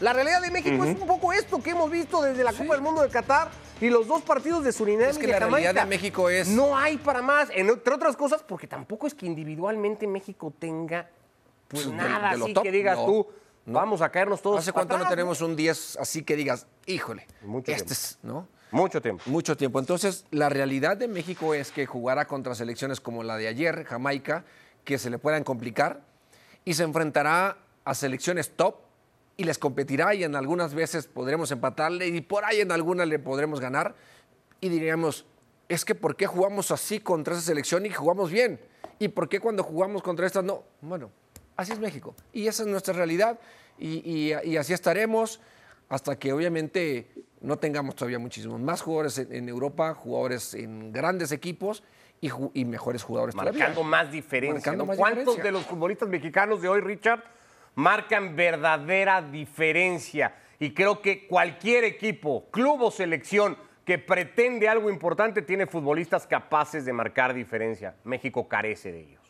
La 0.00 0.12
realidad 0.12 0.40
de 0.42 0.50
México 0.50 0.84
es 0.84 1.00
un 1.00 1.06
poco 1.06 1.32
esto 1.32 1.62
que 1.62 1.70
hemos 1.70 1.88
visto 1.90 2.20
desde 2.20 2.42
la 2.42 2.52
Copa 2.52 2.74
del 2.74 2.80
Mundo 2.82 3.02
de 3.02 3.08
Qatar 3.10 3.48
y 3.80 3.90
los 3.90 4.08
dos 4.08 4.22
partidos 4.22 4.64
de 4.64 4.72
Surinam 4.72 5.08
Es 5.10 5.16
y 5.16 5.20
que 5.20 5.26
de 5.26 5.32
la 5.34 5.38
Jamaica. 5.38 5.56
realidad 5.62 5.82
de 5.84 5.88
México 5.88 6.28
es- 6.28 6.48
No 6.48 6.76
hay 6.76 6.96
para 6.96 7.22
más, 7.22 7.48
entre 7.52 7.94
otras 7.94 8.16
cosas, 8.16 8.42
porque 8.42 8.66
tampoco 8.66 9.06
es 9.06 9.14
que 9.14 9.26
individualmente 9.26 10.06
México 10.08 10.52
tenga 10.58 11.08
pues 11.68 11.86
de- 11.86 11.92
nada 11.92 12.32
de 12.32 12.38
lo 12.38 12.44
así 12.46 12.54
top, 12.54 12.62
que 12.64 12.72
digas 12.72 12.96
no, 12.98 13.04
tú, 13.06 13.26
no. 13.66 13.78
vamos 13.78 14.00
a 14.02 14.08
caernos 14.10 14.42
todos 14.42 14.58
¿Hace 14.58 14.72
cuánto 14.72 14.98
no 14.98 15.08
tenemos 15.08 15.40
un 15.40 15.54
10 15.54 15.96
así 16.00 16.22
que 16.24 16.34
digas, 16.34 16.66
híjole, 16.86 17.26
Mucho 17.42 17.70
este 17.70 17.84
tiempo. 17.84 17.92
es, 17.92 18.18
¿no? 18.22 18.48
Mucho 18.74 19.00
tiempo. 19.00 19.22
Mucho 19.26 19.56
tiempo. 19.56 19.78
Entonces, 19.78 20.26
la 20.30 20.48
realidad 20.48 20.96
de 20.96 21.08
México 21.08 21.54
es 21.54 21.70
que 21.70 21.86
jugará 21.86 22.26
contra 22.26 22.54
selecciones 22.54 23.00
como 23.00 23.22
la 23.22 23.36
de 23.36 23.48
ayer, 23.48 23.84
Jamaica, 23.84 24.44
que 24.84 24.98
se 24.98 25.10
le 25.10 25.18
puedan 25.18 25.44
complicar, 25.44 26.02
y 26.64 26.74
se 26.74 26.82
enfrentará 26.82 27.58
a 27.84 27.94
selecciones 27.94 28.50
top 28.50 28.76
y 29.36 29.44
les 29.44 29.58
competirá 29.58 30.14
y 30.14 30.24
en 30.24 30.36
algunas 30.36 30.74
veces 30.74 31.06
podremos 31.06 31.50
empatarle 31.50 32.08
y 32.08 32.20
por 32.20 32.44
ahí 32.44 32.60
en 32.60 32.72
algunas 32.72 33.08
le 33.08 33.18
podremos 33.18 33.60
ganar 33.60 33.94
y 34.60 34.68
diríamos, 34.68 35.26
es 35.68 35.84
que 35.84 35.94
¿por 35.94 36.16
qué 36.16 36.26
jugamos 36.26 36.70
así 36.70 37.00
contra 37.00 37.34
esa 37.34 37.42
selección 37.42 37.84
y 37.84 37.90
jugamos 37.90 38.30
bien? 38.30 38.60
¿Y 38.98 39.08
por 39.08 39.28
qué 39.28 39.40
cuando 39.40 39.62
jugamos 39.62 40.02
contra 40.02 40.26
estas 40.26 40.44
no? 40.44 40.62
Bueno, 40.80 41.10
así 41.56 41.72
es 41.72 41.80
México 41.80 42.14
y 42.32 42.46
esa 42.46 42.62
es 42.62 42.68
nuestra 42.68 42.94
realidad 42.94 43.38
y, 43.78 44.32
así 44.32 44.72
estaremos 44.72 45.40
hasta 45.88 46.16
que 46.16 46.32
obviamente 46.32 47.10
no 47.44 47.58
tengamos 47.58 47.94
todavía 47.94 48.18
muchísimos 48.18 48.60
más 48.60 48.80
jugadores 48.82 49.18
en, 49.18 49.32
en 49.32 49.48
Europa, 49.48 49.94
jugadores 49.94 50.54
en 50.54 50.92
grandes 50.92 51.30
equipos 51.30 51.82
y, 52.54 52.64
mejores 52.64 53.02
jugadores 53.02 53.34
Marcando 53.34 53.58
todavía. 53.58 53.84
más 53.84 54.10
diferencia. 54.10 54.54
Marcando 54.54 54.84
¿no? 54.84 54.88
más 54.88 54.96
¿Cuántos 54.96 55.20
diferencia. 55.20 55.44
de 55.44 55.52
los 55.52 55.64
futbolistas 55.64 56.08
mexicanos 56.08 56.62
de 56.62 56.68
hoy, 56.68 56.80
Richard, 56.80 57.22
marcan 57.74 58.34
verdadera 58.34 59.20
diferencia? 59.20 60.34
Y 60.58 60.72
creo 60.72 61.02
que 61.02 61.26
cualquier 61.26 61.84
equipo, 61.84 62.48
club 62.50 62.82
o 62.82 62.90
selección 62.90 63.56
que 63.84 63.98
pretende 63.98 64.68
algo 64.68 64.88
importante 64.88 65.42
tiene 65.42 65.66
futbolistas 65.66 66.26
capaces 66.26 66.86
de 66.86 66.92
marcar 66.92 67.34
diferencia. 67.34 67.96
México 68.04 68.48
carece 68.48 68.92
de 68.92 69.00
ellos. 69.00 69.23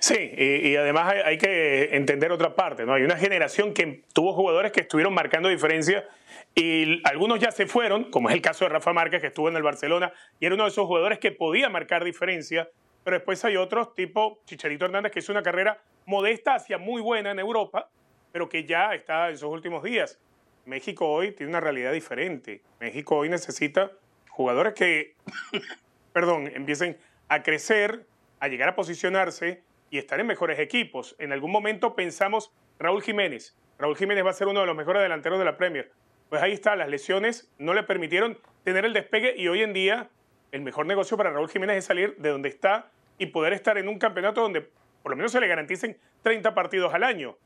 Sí, 0.00 0.32
y, 0.36 0.76
además 0.76 1.12
hay, 1.12 1.20
hay 1.20 1.38
que 1.38 1.94
entender 1.94 2.32
otra 2.32 2.54
parte, 2.54 2.86
¿no? 2.86 2.94
Hay 2.94 3.02
una 3.02 3.16
generación 3.16 3.74
que 3.74 4.02
tuvo 4.14 4.32
jugadores 4.32 4.72
que 4.72 4.80
estuvieron 4.80 5.12
marcando 5.12 5.48
diferencia 5.48 6.06
y 6.54 7.06
algunos 7.06 7.38
ya 7.38 7.52
se 7.52 7.66
fueron, 7.66 8.10
como 8.10 8.28
es 8.30 8.34
el 8.34 8.40
caso 8.40 8.64
de 8.64 8.70
Rafa 8.70 8.92
Márquez, 8.92 9.20
que 9.20 9.28
estuvo 9.28 9.48
en 9.48 9.56
el 9.56 9.62
Barcelona 9.62 10.12
y 10.38 10.46
era 10.46 10.54
uno 10.54 10.64
de 10.64 10.70
esos 10.70 10.86
jugadores 10.86 11.18
que 11.18 11.32
podía 11.32 11.68
marcar 11.68 12.02
diferencia, 12.02 12.70
pero 13.04 13.16
después 13.16 13.44
hay 13.44 13.56
otros, 13.56 13.94
tipo 13.94 14.40
Chicharito 14.46 14.86
Hernández, 14.86 15.12
que 15.12 15.20
hizo 15.20 15.32
una 15.32 15.42
carrera 15.42 15.82
modesta 16.06 16.54
hacia 16.54 16.78
muy 16.78 17.02
buena 17.02 17.30
en 17.30 17.38
Europa, 17.38 17.90
pero 18.32 18.48
que 18.48 18.64
ya 18.64 18.94
está 18.94 19.28
en 19.28 19.36
sus 19.36 19.50
últimos 19.50 19.82
días. 19.82 20.18
México 20.66 21.08
hoy 21.08 21.32
tiene 21.32 21.50
una 21.50 21.60
realidad 21.60 21.92
diferente. 21.92 22.62
México 22.80 23.16
hoy 23.16 23.28
necesita 23.28 23.92
jugadores 24.28 24.74
que, 24.74 25.14
perdón, 26.12 26.50
empiecen 26.54 26.96
a 27.28 27.42
crecer, 27.42 28.06
a 28.38 28.48
llegar 28.48 28.70
a 28.70 28.74
posicionarse 28.74 29.62
y 29.90 29.98
estar 29.98 30.20
en 30.20 30.26
mejores 30.26 30.58
equipos. 30.58 31.16
En 31.18 31.32
algún 31.32 31.50
momento 31.50 31.94
pensamos 31.94 32.52
Raúl 32.78 33.02
Jiménez. 33.02 33.56
Raúl 33.78 33.96
Jiménez 33.96 34.24
va 34.24 34.30
a 34.30 34.34
ser 34.34 34.48
uno 34.48 34.60
de 34.60 34.66
los 34.66 34.76
mejores 34.76 35.02
delanteros 35.02 35.38
de 35.38 35.44
la 35.44 35.56
Premier. 35.56 35.90
Pues 36.28 36.42
ahí 36.42 36.52
está, 36.52 36.76
las 36.76 36.88
lesiones 36.88 37.50
no 37.58 37.74
le 37.74 37.82
permitieron 37.82 38.38
tener 38.62 38.84
el 38.84 38.92
despegue 38.92 39.34
y 39.36 39.48
hoy 39.48 39.62
en 39.62 39.72
día 39.72 40.10
el 40.52 40.62
mejor 40.62 40.86
negocio 40.86 41.16
para 41.16 41.30
Raúl 41.30 41.48
Jiménez 41.48 41.78
es 41.78 41.84
salir 41.84 42.16
de 42.16 42.28
donde 42.30 42.48
está 42.48 42.90
y 43.18 43.26
poder 43.26 43.52
estar 43.52 43.78
en 43.78 43.88
un 43.88 43.98
campeonato 43.98 44.40
donde 44.40 44.68
por 45.02 45.10
lo 45.10 45.16
menos 45.16 45.32
se 45.32 45.40
le 45.40 45.48
garanticen 45.48 45.96
30 46.22 46.54
partidos 46.54 46.94
al 46.94 47.04
año. 47.04 47.36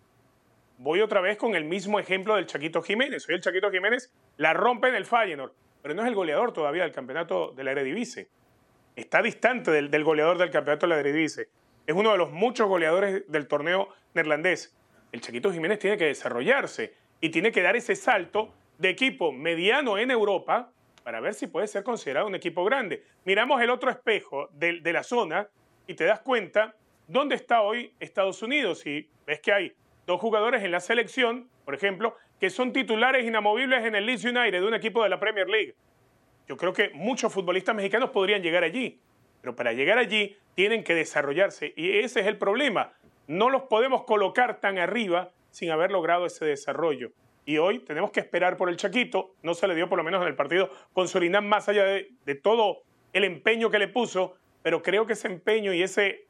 Voy 0.79 1.01
otra 1.01 1.21
vez 1.21 1.37
con 1.37 1.55
el 1.55 1.65
mismo 1.65 2.01
ejemplo 2.01 2.35
del 2.35 2.47
Chaquito 2.47 2.83
Jiménez. 2.83 3.29
Hoy 3.29 3.37
el 3.37 3.41
Chaquito 3.41 3.71
Jiménez 3.71 4.13
la 4.37 4.53
rompe 4.53 4.89
en 4.89 4.97
el 4.97 5.07
Feyenoord, 5.07 5.53
pero 5.83 5.95
no 5.95 6.03
es 6.03 6.09
el 6.09 6.15
goleador 6.15 6.53
todavía 6.53 6.83
del 6.83 6.93
campeonato 6.93 7.53
de 7.53 7.65
la 7.65 7.73
Eredivisie. 7.73 8.29
Está 8.97 9.23
distante 9.23 9.71
del, 9.71 9.91
del 9.91 10.05
goleador 10.05 10.37
del 10.37 10.51
campeonato 10.51 10.87
de 10.87 10.95
la 10.95 11.01
Eredivisie. 11.01 11.49
Es 11.87 11.95
uno 11.95 12.13
de 12.13 12.19
los 12.19 12.33
muchos 12.33 12.67
goleadores 12.67 13.31
del 13.31 13.47
torneo 13.47 13.89
neerlandés. 14.15 14.75
El 15.13 15.21
Chaquito 15.21 15.53
Jiménez 15.53 15.79
tiene 15.79 15.99
que 15.99 16.07
desarrollarse 16.07 16.95
y 17.21 17.29
tiene 17.29 17.53
que 17.53 17.61
dar 17.61 17.77
ese 17.77 17.95
salto 17.95 18.55
de 18.79 18.89
equipo 18.89 19.33
mediano 19.33 19.99
en 19.99 20.11
Europa 20.11 20.73
para 21.03 21.21
ver 21.21 21.35
si 21.35 21.47
puede 21.47 21.67
ser 21.67 21.85
considerado 21.85 22.27
un 22.27 22.35
equipo 22.35 22.65
grande. 22.65 23.05
Miramos 23.25 23.61
el 23.61 23.69
otro 23.69 23.91
espejo 23.91 24.49
de, 24.53 24.81
de 24.81 24.93
la 24.95 25.03
zona 25.03 25.47
y 25.87 25.95
te 25.95 26.05
das 26.05 26.21
cuenta 26.21 26.75
dónde 27.07 27.35
está 27.35 27.61
hoy 27.61 27.93
Estados 28.01 28.43
Unidos 28.43 28.87
y 28.87 29.07
ves 29.27 29.41
que 29.41 29.53
hay 29.53 29.73
dos 30.07 30.21
jugadores 30.21 30.63
en 30.63 30.71
la 30.71 30.81
selección, 30.81 31.51
por 31.67 31.75
ejemplo, 31.75 32.17
que 32.41 32.49
son 32.49 32.73
titulares 32.73 33.27
inamovibles 33.27 33.85
en 33.85 33.95
el 33.95 34.07
Leeds 34.07 34.25
United, 34.25 34.61
de 34.61 34.67
un 34.67 34.75
equipo 34.75 35.03
de 35.03 35.11
la 35.11 35.21
Premier 35.21 35.49
League. 35.49 35.75
Yo 36.49 36.57
creo 36.57 36.73
que 36.73 36.91
muchos 36.95 37.33
futbolistas 37.33 37.75
mexicanos 37.75 38.11
podrían 38.11 38.43
llegar 38.43 38.65
allí, 38.65 38.99
pero 39.45 39.55
para 39.55 39.75
llegar 39.75 39.99
allí 39.99 40.39
tienen 40.55 40.83
que 40.85 40.95
desarrollarse 40.95 41.75
y 41.77 41.99
ese 41.99 42.21
es 42.21 42.27
el 42.27 42.39
problema. 42.39 42.95
No 43.27 43.51
los 43.51 43.65
podemos 43.65 44.05
colocar 44.05 44.59
tan 44.59 44.79
arriba 44.79 45.33
sin 45.51 45.71
haber 45.71 45.91
logrado 45.91 46.25
ese 46.25 46.47
desarrollo. 46.47 47.13
Y 47.45 47.59
hoy 47.59 47.81
tenemos 47.81 48.11
que 48.11 48.21
esperar 48.21 48.57
por 48.57 48.71
el 48.71 48.79
Chaquito, 48.79 49.35
no 49.43 49.53
se 49.53 49.69
le 49.69 49.75
dio 49.75 49.87
por 49.87 49.99
lo 49.99 50.05
menos 50.05 50.23
en 50.23 50.29
el 50.29 50.35
partido 50.35 50.71
con 50.95 51.09
Surinam, 51.09 51.45
más 51.45 51.69
allá 51.69 51.85
de, 51.85 52.09
de 52.25 52.35
todo 52.37 52.85
el 53.13 53.25
empeño 53.25 53.69
que 53.69 53.79
le 53.79 53.87
puso, 53.87 54.35
pero 54.63 54.81
creo 54.81 55.07
que 55.07 55.13
ese 55.13 55.29
empeño 55.29 55.75
y 55.75 55.83
ese, 55.83 56.25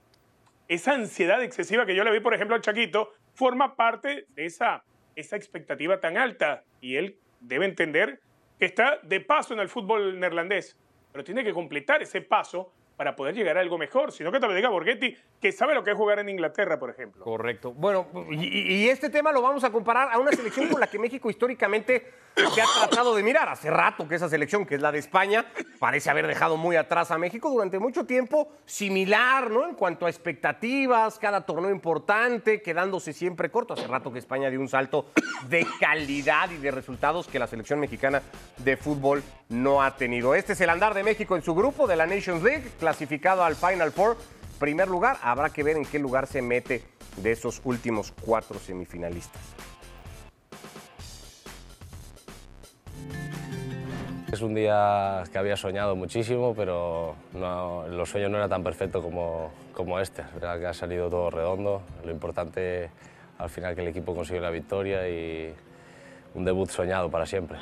esa 0.67 0.95
ansiedad 0.95 1.41
excesiva 1.41 1.87
que 1.87 1.95
yo 1.95 2.03
le 2.03 2.11
vi, 2.11 2.19
por 2.19 2.35
ejemplo, 2.35 2.57
al 2.57 2.63
Chaquito, 2.63 3.13
forma 3.35 3.77
parte 3.77 4.27
de 4.31 4.47
esa, 4.47 4.83
esa 5.15 5.37
expectativa 5.37 6.01
tan 6.01 6.17
alta. 6.17 6.65
Y 6.81 6.97
él 6.97 7.17
debe 7.39 7.67
entender 7.67 8.19
que 8.59 8.65
está 8.65 8.99
de 9.05 9.21
paso 9.21 9.55
en 9.55 9.61
el 9.61 9.69
fútbol 9.69 10.19
neerlandés, 10.19 10.77
pero 11.13 11.23
tiene 11.23 11.45
que 11.45 11.53
completar 11.53 12.03
ese 12.03 12.21
paso 12.21 12.73
para 12.97 13.17
poder 13.17 13.35
llegar 13.35 13.57
a 13.57 13.61
algo 13.61 13.79
mejor. 13.79 14.13
Sino 14.13 14.31
que 14.31 14.41
te 14.41 14.47
lo 14.47 14.55
diga 14.55 14.69
Borghetti, 14.69 15.17
que 15.41 15.53
sabe 15.53 15.75
lo 15.75 15.83
que 15.83 15.91
es 15.91 15.97
jugar 15.97 16.19
en 16.19 16.29
Inglaterra, 16.29 16.79
por 16.79 16.91
ejemplo. 16.91 17.25
Correcto. 17.25 17.73
Bueno, 17.73 18.07
y, 18.31 18.75
y 18.75 18.89
este 18.89 19.11
tema 19.11 19.33
lo 19.33 19.43
vamos 19.43 19.65
a 19.65 19.71
comparar 19.71 20.13
a 20.13 20.19
una 20.19 20.33
selección 20.33 20.69
con 20.69 20.81
la 20.81 20.87
que 20.87 20.99
México 20.99 21.31
históricamente 21.31 22.13
se 22.35 22.61
ha 22.61 22.67
tratado 22.81 23.15
de 23.15 23.23
mirar. 23.23 23.49
Hace 23.49 23.71
rato 23.71 24.09
que 24.09 24.17
esa 24.17 24.29
selección, 24.29 24.67
que 24.67 24.75
es 24.75 24.81
la 24.81 24.91
de 24.91 24.99
España, 24.99 25.47
parece 25.79 26.11
haber 26.11 26.27
dejado 26.27 26.57
muy 26.57 26.77
atrás 26.77 27.11
a 27.11 27.19
México 27.19 27.51
durante 27.51 27.79
mucho 27.79 28.05
tiempo, 28.07 28.49
similar, 28.65 29.51
¿no? 29.51 29.69
En 29.69 29.75
cuanto 29.75 30.07
a 30.07 30.11
expectativas, 30.11 31.19
cada 31.19 31.47
torneo 31.47 31.71
importante, 31.71 32.61
quedándose 32.61 33.13
siempre 33.13 33.51
corto. 33.51 33.75
Hace 33.75 33.87
rato 33.87 34.13
que 34.13 34.19
España 34.19 34.51
dio 34.51 34.61
un 34.61 34.69
salto 34.69 35.07
de 35.49 35.67
calidad 35.79 36.51
y 36.51 36.57
de 36.57 36.71
resultados 36.71 37.29
que 37.29 37.39
la 37.39 37.47
selección 37.47 37.79
mexicana 37.79 38.23
de 38.59 38.77
fútbol 38.77 39.23
no 39.49 39.83
ha 39.83 39.97
tenido. 39.97 40.35
Este 40.35 40.55
es 40.55 40.61
el 40.61 40.71
andar 40.71 40.95
de 40.95 41.05
México 41.05 41.37
en 41.37 41.43
su 41.43 41.55
grupo 41.55 41.87
de 41.87 41.97
la 41.97 42.07
Nations 42.07 42.43
League, 42.43 42.71
clasificado 42.85 43.43
al 43.43 43.57
Final 43.57 43.93
Four. 43.93 44.19
Primer 44.61 44.89
lugar, 44.89 45.17
habrá 45.23 45.49
que 45.49 45.63
ver 45.63 45.79
en 45.79 45.87
qué 45.87 45.99
lugar 45.99 46.27
se 46.27 46.43
mete 46.43 46.83
de 47.17 47.33
esos 47.33 47.63
últimos 47.65 48.13
cuatro 48.13 48.59
semifinalistas. 48.59 49.41
Es 54.31 54.43
un 54.43 54.55
día 54.55 55.25
que 55.33 55.39
había 55.39 55.57
soñado 55.57 55.97
muchísimo, 55.97 56.55
pero 56.55 57.15
no, 57.33 57.89
los 57.89 58.11
sueños 58.11 58.31
no 58.31 58.37
eran 58.37 58.51
tan 58.51 58.63
perfectos 58.63 59.03
como, 59.03 59.51
como 59.73 59.99
este. 59.99 60.21
Es 60.21 60.35
verdad 60.35 60.59
que 60.59 60.67
ha 60.67 60.75
salido 60.75 61.09
todo 61.09 61.31
redondo. 61.31 61.81
Lo 62.05 62.11
importante 62.11 62.91
al 63.39 63.49
final 63.49 63.75
que 63.75 63.81
el 63.81 63.89
equipo 63.89 64.15
consiguió 64.15 64.43
la 64.43 64.51
victoria 64.51 65.09
y 65.09 65.55
un 66.35 66.45
debut 66.45 66.69
soñado 66.69 67.11
para 67.11 67.25
siempre. 67.25 67.59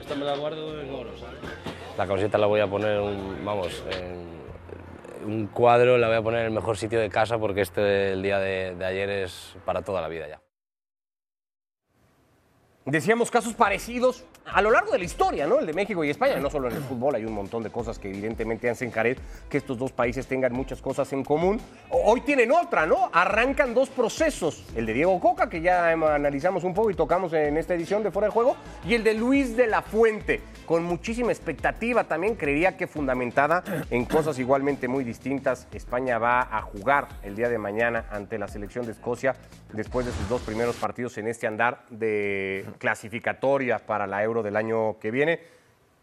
Esta 0.00 0.14
me 0.16 0.24
la 0.24 0.36
guardo 0.36 0.80
en 0.80 0.92
oro. 0.92 1.10
La 1.96 2.06
camiseta 2.06 2.36
la 2.38 2.46
voy 2.46 2.60
a 2.60 2.66
poner, 2.68 3.00
un- 3.00 3.42
vamos, 3.44 3.82
en 3.90 4.26
un 5.24 5.46
cuadro, 5.46 5.96
la 5.98 6.08
voy 6.08 6.16
a 6.16 6.22
poner 6.22 6.40
en 6.40 6.46
el 6.46 6.52
mejor 6.52 6.76
sitio 6.76 7.00
de 7.00 7.08
casa 7.08 7.38
porque 7.38 7.62
este, 7.62 8.12
el 8.12 8.22
día 8.22 8.38
de, 8.38 8.74
de 8.74 8.84
ayer, 8.84 9.08
es 9.10 9.56
para 9.64 9.82
toda 9.82 10.00
la 10.02 10.08
vida 10.08 10.28
ya. 10.28 10.40
Decíamos 12.84 13.30
casos 13.30 13.54
parecidos 13.54 14.24
a 14.52 14.62
lo 14.62 14.70
largo 14.70 14.92
de 14.92 14.98
la 14.98 15.04
historia, 15.04 15.46
¿no? 15.46 15.58
El 15.58 15.66
de 15.66 15.72
México 15.72 16.04
y 16.04 16.10
España, 16.10 16.36
no 16.36 16.50
solo 16.50 16.68
en 16.68 16.76
el 16.76 16.82
fútbol, 16.82 17.14
hay 17.14 17.24
un 17.24 17.32
montón 17.32 17.62
de 17.62 17.70
cosas 17.70 17.98
que 17.98 18.08
evidentemente 18.08 18.70
hacen 18.70 18.90
caer 18.90 19.18
que 19.48 19.58
estos 19.58 19.78
dos 19.78 19.92
países 19.92 20.26
tengan 20.26 20.52
muchas 20.52 20.80
cosas 20.80 21.12
en 21.12 21.24
común. 21.24 21.60
Hoy 21.90 22.20
tienen 22.20 22.52
otra, 22.52 22.86
¿no? 22.86 23.10
Arrancan 23.12 23.74
dos 23.74 23.88
procesos, 23.88 24.64
el 24.74 24.86
de 24.86 24.94
Diego 24.94 25.18
Coca, 25.20 25.48
que 25.48 25.60
ya 25.60 25.90
analizamos 25.90 26.64
un 26.64 26.74
poco 26.74 26.90
y 26.90 26.94
tocamos 26.94 27.32
en 27.32 27.56
esta 27.56 27.74
edición 27.74 28.02
de 28.02 28.10
Fuera 28.10 28.28
de 28.28 28.32
Juego, 28.32 28.56
y 28.84 28.94
el 28.94 29.04
de 29.04 29.14
Luis 29.14 29.56
de 29.56 29.66
la 29.66 29.82
Fuente, 29.82 30.40
con 30.64 30.84
muchísima 30.84 31.32
expectativa 31.32 32.04
también, 32.04 32.34
creería 32.34 32.76
que 32.76 32.86
fundamentada 32.86 33.62
en 33.90 34.04
cosas 34.04 34.38
igualmente 34.38 34.88
muy 34.88 35.04
distintas. 35.04 35.68
España 35.72 36.18
va 36.18 36.40
a 36.40 36.60
jugar 36.62 37.08
el 37.22 37.36
día 37.36 37.48
de 37.48 37.58
mañana 37.58 38.06
ante 38.10 38.38
la 38.38 38.48
selección 38.48 38.86
de 38.86 38.92
Escocia 38.92 39.36
después 39.72 40.06
de 40.06 40.12
sus 40.12 40.28
dos 40.28 40.40
primeros 40.42 40.76
partidos 40.76 41.18
en 41.18 41.28
este 41.28 41.46
andar 41.46 41.84
de 41.90 42.64
clasificatoria 42.78 43.78
para 43.78 44.06
la 44.06 44.22
Euro 44.22 44.35
del 44.42 44.56
año 44.56 44.98
que 44.98 45.10
viene. 45.10 45.40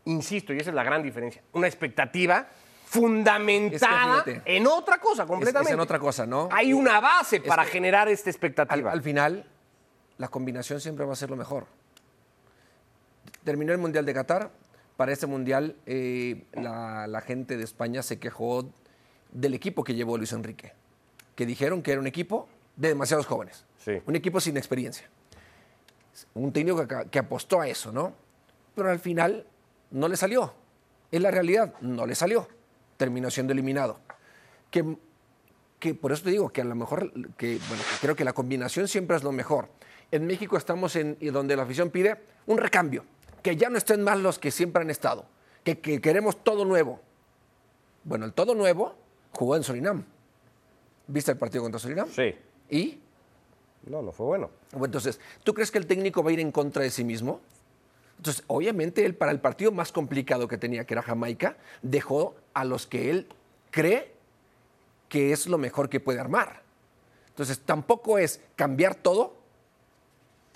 Insisto, 0.05 0.53
y 0.53 0.57
esa 0.57 0.69
es 0.69 0.75
la 0.75 0.83
gran 0.83 1.01
diferencia, 1.01 1.41
una 1.53 1.67
expectativa 1.67 2.47
fundamentada 2.85 4.17
Es 4.17 4.23
que 4.23 4.31
fíjate, 4.33 4.55
en 4.55 4.67
otra 4.67 4.99
cosa 4.99 5.25
completamente. 5.25 5.71
es 5.71 5.73
en 5.73 5.79
otra 5.79 5.97
cosa, 5.97 6.27
¿no? 6.27 6.49
Hay 6.51 6.73
una 6.73 6.99
base 6.99 7.41
para 7.41 7.63
que 7.65 7.71
generar 7.71 8.07
esta 8.07 8.29
al, 8.29 8.33
expectativa. 8.35 8.91
al 8.91 9.01
final, 9.01 9.45
la 10.17 10.27
combinación 10.27 10.79
siempre 10.79 11.05
va 11.05 11.13
a 11.13 11.15
ser 11.15 11.29
lo 11.29 11.35
mejor. 11.35 11.65
Terminó 13.43 13.71
el 13.71 13.79
Mundial 13.79 14.05
de 14.05 14.13
Qatar. 14.13 14.51
Para 14.95 15.11
este 15.11 15.25
Mundial, 15.25 15.75
eh, 15.87 16.45
la, 16.53 17.07
la 17.07 17.21
gente 17.21 17.57
de 17.57 17.63
España 17.63 18.03
se 18.03 18.19
quejó 18.19 18.69
del 19.31 19.55
equipo 19.55 19.83
que 19.83 19.95
llevó 19.95 20.17
Luis 20.17 20.31
Enrique. 20.33 20.73
Que 21.35 21.47
dijeron 21.47 21.81
que 21.81 21.93
era 21.93 21.99
un 21.99 22.05
equipo 22.05 22.47
de 22.75 22.89
demasiados 22.89 23.25
jóvenes. 23.25 23.65
Sí. 23.79 23.93
Un 24.05 24.15
equipo 24.15 24.39
sin 24.39 24.55
experiencia. 24.55 25.09
Un 26.33 26.51
técnico 26.51 26.87
que, 26.87 27.09
que 27.09 27.19
apostó 27.19 27.61
a 27.61 27.67
eso, 27.67 27.91
¿no? 27.91 28.13
Pero 28.75 28.89
al 28.89 28.99
final 28.99 29.45
no 29.91 30.07
le 30.07 30.17
salió. 30.17 30.53
Es 31.11 31.21
la 31.21 31.31
realidad, 31.31 31.73
no 31.81 32.05
le 32.05 32.15
salió. 32.15 32.47
Terminó 32.97 33.29
siendo 33.29 33.53
eliminado. 33.53 33.99
Que 34.71 34.97
que 35.83 35.93
por 35.93 36.13
eso 36.13 36.23
te 36.23 36.29
digo 36.29 36.47
que 36.47 36.61
a 36.61 36.63
lo 36.63 36.75
mejor, 36.75 37.11
que, 37.35 37.59
bueno, 37.67 37.83
creo 37.99 38.15
que 38.15 38.23
la 38.23 38.31
combinación 38.31 38.87
siempre 38.87 39.17
es 39.17 39.23
lo 39.23 39.33
mejor. 39.33 39.67
En 40.11 40.25
México 40.25 40.55
estamos 40.55 40.95
en 40.95 41.17
donde 41.33 41.57
la 41.57 41.63
afición 41.63 41.89
pide 41.89 42.21
un 42.45 42.57
recambio, 42.57 43.03
que 43.41 43.57
ya 43.57 43.69
no 43.69 43.77
estén 43.77 44.01
más 44.01 44.17
los 44.17 44.39
que 44.39 44.49
siempre 44.49 44.81
han 44.81 44.89
estado, 44.89 45.25
que, 45.65 45.79
que 45.79 45.99
queremos 45.99 46.41
todo 46.41 46.63
nuevo. 46.63 47.01
Bueno, 48.05 48.23
el 48.23 48.31
todo 48.31 48.55
nuevo 48.55 48.95
jugó 49.33 49.57
en 49.57 49.63
Surinam. 49.63 50.05
¿Viste 51.07 51.31
el 51.31 51.37
partido 51.37 51.63
contra 51.63 51.79
Surinam? 51.79 52.07
Sí. 52.07 52.33
¿Y? 52.69 53.01
No, 53.87 54.01
no 54.01 54.11
fue 54.11 54.25
bueno. 54.25 54.49
Entonces, 54.73 55.19
¿tú 55.43 55.53
crees 55.53 55.71
que 55.71 55.77
el 55.77 55.87
técnico 55.87 56.23
va 56.23 56.29
a 56.29 56.33
ir 56.33 56.39
en 56.39 56.51
contra 56.51 56.83
de 56.83 56.89
sí 56.89 57.03
mismo? 57.03 57.41
Entonces, 58.17 58.43
obviamente, 58.47 59.05
él 59.05 59.15
para 59.15 59.31
el 59.31 59.39
partido 59.39 59.71
más 59.71 59.91
complicado 59.91 60.47
que 60.47 60.57
tenía, 60.57 60.85
que 60.85 60.93
era 60.93 61.01
Jamaica, 61.01 61.57
dejó 61.81 62.35
a 62.53 62.63
los 62.63 62.87
que 62.87 63.09
él 63.09 63.27
cree 63.71 64.13
que 65.09 65.31
es 65.31 65.47
lo 65.47 65.57
mejor 65.57 65.89
que 65.89 65.99
puede 65.99 66.19
armar. 66.19 66.61
Entonces, 67.27 67.59
tampoco 67.59 68.17
es 68.17 68.39
cambiar 68.55 68.95
todo, 68.95 69.35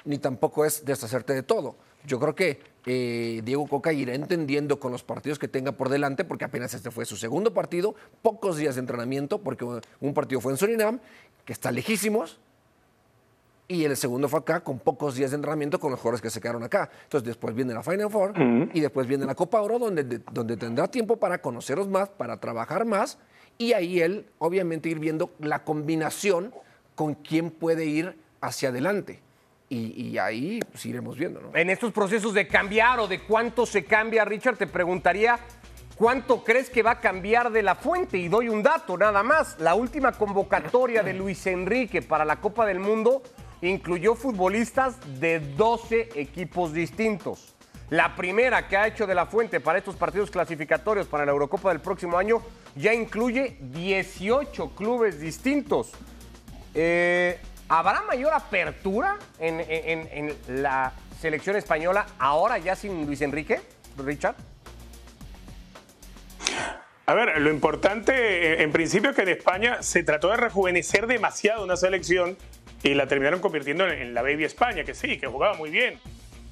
ni 0.06 0.18
tampoco 0.18 0.64
es 0.64 0.86
deshacerte 0.86 1.34
de 1.34 1.44
todo. 1.44 1.76
Yo 2.06 2.20
creo 2.20 2.36
que 2.36 2.62
eh, 2.86 3.42
Diego 3.44 3.68
Coca 3.68 3.92
irá 3.92 4.14
entendiendo 4.14 4.80
con 4.80 4.94
los 4.94 5.04
partidos 5.04 5.38
que 5.38 5.50
tenga 5.50 5.74
por 5.74 5.90
delante, 5.90 6.24
porque 6.24 6.46
apenas 6.46 6.74
este 6.74 6.90
fue 6.90 7.06
su 7.06 7.18
segundo 7.18 7.54
partido, 7.54 7.96
pocos 8.22 8.56
días 8.56 8.76
de 8.76 8.80
entrenamiento, 8.82 9.40
porque 9.40 9.66
un 9.66 10.14
partido 10.14 10.40
fue 10.40 10.54
en 10.54 10.58
Surinam, 10.58 11.00
que 11.44 11.52
está 11.52 11.72
lejísimos, 11.72 12.40
y 13.68 13.84
el 13.84 13.98
segundo 13.98 14.30
fue 14.30 14.40
acá 14.40 14.62
con 14.62 14.80
pocos 14.80 15.16
días 15.16 15.32
de 15.32 15.36
entrenamiento 15.36 15.80
con 15.80 15.92
los 15.92 16.00
jugadores 16.00 16.22
que 16.22 16.30
se 16.30 16.40
quedaron 16.40 16.64
acá. 16.64 16.90
Entonces 17.04 17.28
después 17.28 17.54
viene 17.54 17.74
la 17.74 17.84
Final 17.84 18.10
Four 18.10 18.34
y 18.74 18.80
después 18.80 19.08
viene 19.08 19.26
la 19.26 19.36
Copa 19.36 19.62
Oro 19.62 19.78
donde, 19.78 20.04
de- 20.04 20.22
donde 20.32 20.56
tendrá 20.56 20.88
tiempo 20.88 21.18
para 21.18 21.40
conocerlos 21.42 21.88
más, 21.90 22.08
para 22.10 22.40
trabajar 22.40 22.86
más 22.86 23.18
y 23.58 23.74
ahí 23.74 24.00
él 24.00 24.26
obviamente 24.40 24.88
ir 24.88 25.00
viendo 25.00 25.32
la 25.40 25.64
combinación 25.64 26.54
con 26.96 27.16
quién 27.16 27.52
puede 27.52 27.86
ir 27.86 28.18
hacia 28.40 28.70
adelante. 28.70 29.20
Y, 29.70 30.02
y 30.12 30.18
ahí 30.18 30.60
pues, 30.72 30.86
iremos 30.86 31.18
viendo, 31.18 31.42
¿no? 31.42 31.54
En 31.54 31.70
estos 31.70 31.92
procesos 31.92 32.34
de 32.34 32.48
cambiar 32.48 33.02
o 33.02 33.08
de 33.10 33.22
cuánto 33.24 33.66
se 33.66 33.84
cambia, 33.84 34.24
Richard, 34.24 34.58
te 34.58 34.68
preguntaría 34.68 35.38
¿Cuánto 35.98 36.44
crees 36.44 36.70
que 36.70 36.84
va 36.84 36.92
a 36.92 37.00
cambiar 37.00 37.52
de 37.52 37.64
la 37.64 37.74
fuente? 37.74 38.20
Y 38.20 38.28
doy 38.28 38.50
un 38.50 38.62
dato 38.62 38.96
nada 39.00 39.24
más. 39.24 39.60
La 39.60 39.74
última 39.74 40.12
convocatoria 40.12 41.02
de 41.02 41.16
Luis 41.16 41.48
Enrique 41.48 42.04
para 42.04 42.24
la 42.24 42.36
Copa 42.40 42.68
del 42.68 42.78
Mundo 42.80 43.24
incluyó 43.62 44.16
futbolistas 44.16 44.96
de 45.20 45.40
12 45.40 46.10
equipos 46.16 46.74
distintos. 46.74 47.54
La 47.90 48.16
primera 48.16 48.68
que 48.68 48.76
ha 48.76 48.86
hecho 48.88 49.08
de 49.08 49.16
la 49.16 49.26
fuente 49.28 49.60
para 49.62 49.78
estos 49.80 49.96
partidos 49.96 50.30
clasificatorios 50.30 51.08
para 51.08 51.26
la 51.26 51.32
Eurocopa 51.32 51.70
del 51.70 51.80
próximo 51.80 52.18
año 52.18 52.42
ya 52.76 52.94
incluye 52.94 53.58
18 53.62 54.72
clubes 54.76 55.20
distintos. 55.22 55.92
Eh, 56.76 57.40
¿Habrá 57.70 58.02
mayor 58.04 58.34
apertura 58.34 59.18
en, 59.40 59.60
en- 59.62 60.36
la 60.62 60.94
selección 61.20 61.56
española 61.56 62.06
ahora 62.20 62.58
ya 62.58 62.76
sin 62.76 63.06
Luis 63.06 63.22
Enrique, 63.22 63.60
Richard? 63.98 64.36
A 67.06 67.14
ver, 67.14 67.40
lo 67.42 67.50
importante 67.50 68.12
eh, 68.14 68.64
en 68.64 68.72
principio 68.72 69.12
es 69.12 69.16
que 69.16 69.22
en 69.24 69.30
España 69.30 69.82
se 69.82 70.04
trató 70.04 70.30
de 70.30 70.38
rejuvenecer 70.38 71.08
demasiado 71.08 71.64
una 71.64 71.78
selección 71.78 72.38
y 72.84 72.94
la 72.94 73.08
terminaron 73.08 73.40
convirtiendo 73.40 73.88
en, 73.88 74.14
la 74.14 74.22
Baby 74.22 74.44
España, 74.46 74.84
que 74.84 74.94
sí, 74.94 75.18
que 75.20 75.28
jugaba 75.28 75.56
muy 75.56 75.70
bien, 75.70 76.00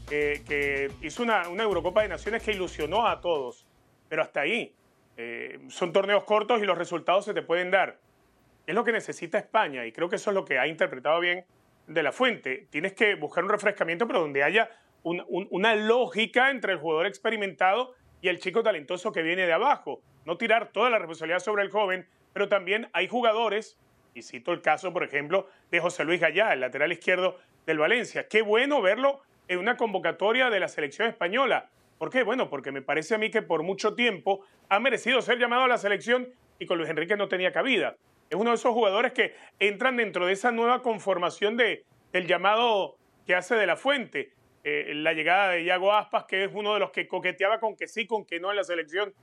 que, 0.09 0.43
que 0.47 0.91
hizo 1.01 1.23
una, 1.23 1.47
una 1.49 1.63
Eurocopa 1.63 2.01
de 2.01 2.09
Naciones 2.09 2.43
que 2.43 2.51
ilusionó 2.51 3.07
a 3.07 3.21
todos, 3.21 3.65
pero 4.09 4.21
hasta 4.21 4.41
ahí. 4.41 4.73
Eh, 5.17 5.59
son 5.69 5.93
torneos 5.93 6.25
cortos 6.25 6.61
y 6.61 6.65
los 6.65 6.77
resultados 6.77 7.25
se 7.25 7.33
te 7.33 7.41
pueden 7.41 7.71
dar. 7.71 7.97
Es 8.67 8.75
lo 8.75 8.83
que 8.83 8.91
necesita 8.91 9.37
España 9.37 9.85
y 9.85 9.91
creo 9.91 10.09
que 10.09 10.17
eso 10.17 10.31
es 10.31 10.33
lo 10.35 10.43
que 10.43 10.59
ha 10.59 10.67
interpretado 10.67 11.19
bien 11.19 11.45
de 11.87 12.03
la 12.03 12.11
fuente. 12.11 12.67
Tienes 12.69 12.93
que 12.93 13.15
buscar 13.15 13.43
un 13.43 13.49
refrescamiento, 13.49 14.07
pero 14.07 14.19
donde 14.19 14.43
haya 14.43 14.69
un- 15.03 15.23
un- 15.29 15.47
una 15.51 15.75
lógica 15.75 16.49
entre 16.49 16.73
el 16.73 16.79
jugador 16.79 17.05
experimentado 17.05 17.93
y 18.21 18.27
el 18.27 18.39
chico 18.39 18.63
talentoso 18.63 19.11
que 19.11 19.21
viene 19.21 19.45
de 19.45 19.53
abajo. 19.53 20.01
No 20.25 20.37
tirar 20.37 20.71
toda 20.73 20.89
la 20.89 20.97
responsabilidad 20.97 21.39
sobre 21.39 21.63
el 21.63 21.69
joven, 21.69 22.07
pero 22.33 22.49
también 22.49 22.89
hay 22.91 23.07
jugadores, 23.07 23.77
y 24.15 24.21
cito 24.21 24.53
el 24.53 24.61
caso, 24.61 24.93
por 24.93 25.03
ejemplo, 25.03 25.49
de 25.69 25.81
José 25.81 26.05
Luis 26.05 26.21
Gallá, 26.21 26.53
el 26.53 26.61
lateral 26.61 26.91
izquierdo 26.91 27.37
del 27.65 27.79
Valencia. 27.79 28.29
Qué 28.29 28.41
bueno 28.41 28.81
verlo 28.81 29.21
en 29.49 29.59
una 29.59 29.75
convocatoria 29.75 30.49
de 30.49 30.61
la 30.61 30.69
selección 30.69 31.09
española. 31.09 31.69
¿Por 31.97 32.09
qué? 32.09 32.23
Bueno, 32.23 32.49
porque 32.49 32.71
me 32.71 32.81
parece 32.81 33.15
a 33.15 33.17
mí 33.17 33.29
que 33.29 33.41
por 33.41 33.63
mucho 33.63 33.93
tiempo 33.93 34.45
ha 34.69 34.79
merecido 34.79 35.21
ser 35.21 35.37
llamado 35.37 35.65
a 35.65 35.67
la 35.67 35.77
selección 35.77 36.29
y 36.59 36.65
con 36.65 36.77
Luis 36.77 36.89
Enrique 36.89 37.17
no 37.17 37.27
tenía 37.27 37.51
cabida. 37.51 37.97
Es 38.29 38.37
uno 38.37 38.51
de 38.51 38.55
esos 38.55 38.73
jugadores 38.73 39.11
que 39.11 39.35
entran 39.59 39.97
dentro 39.97 40.25
de 40.25 40.31
esa 40.31 40.51
nueva 40.51 40.81
conformación 40.81 41.57
de, 41.57 41.83
del 42.13 42.25
llamado 42.25 42.95
que 43.27 43.35
hace 43.35 43.55
de 43.55 43.67
la 43.67 43.75
fuente. 43.75 44.31
Eh, 44.63 44.93
la 44.95 45.11
llegada 45.11 45.49
de 45.49 45.63
Iago 45.63 45.91
Aspas, 45.91 46.23
que 46.23 46.45
es 46.45 46.51
uno 46.53 46.73
de 46.73 46.79
los 46.79 46.91
que 46.91 47.07
coqueteaba 47.07 47.59
con 47.59 47.75
que 47.75 47.87
sí, 47.87 48.07
con 48.07 48.25
que 48.25 48.39
no 48.39 48.49
en 48.49 48.55
la 48.55 48.63
selección. 48.63 49.13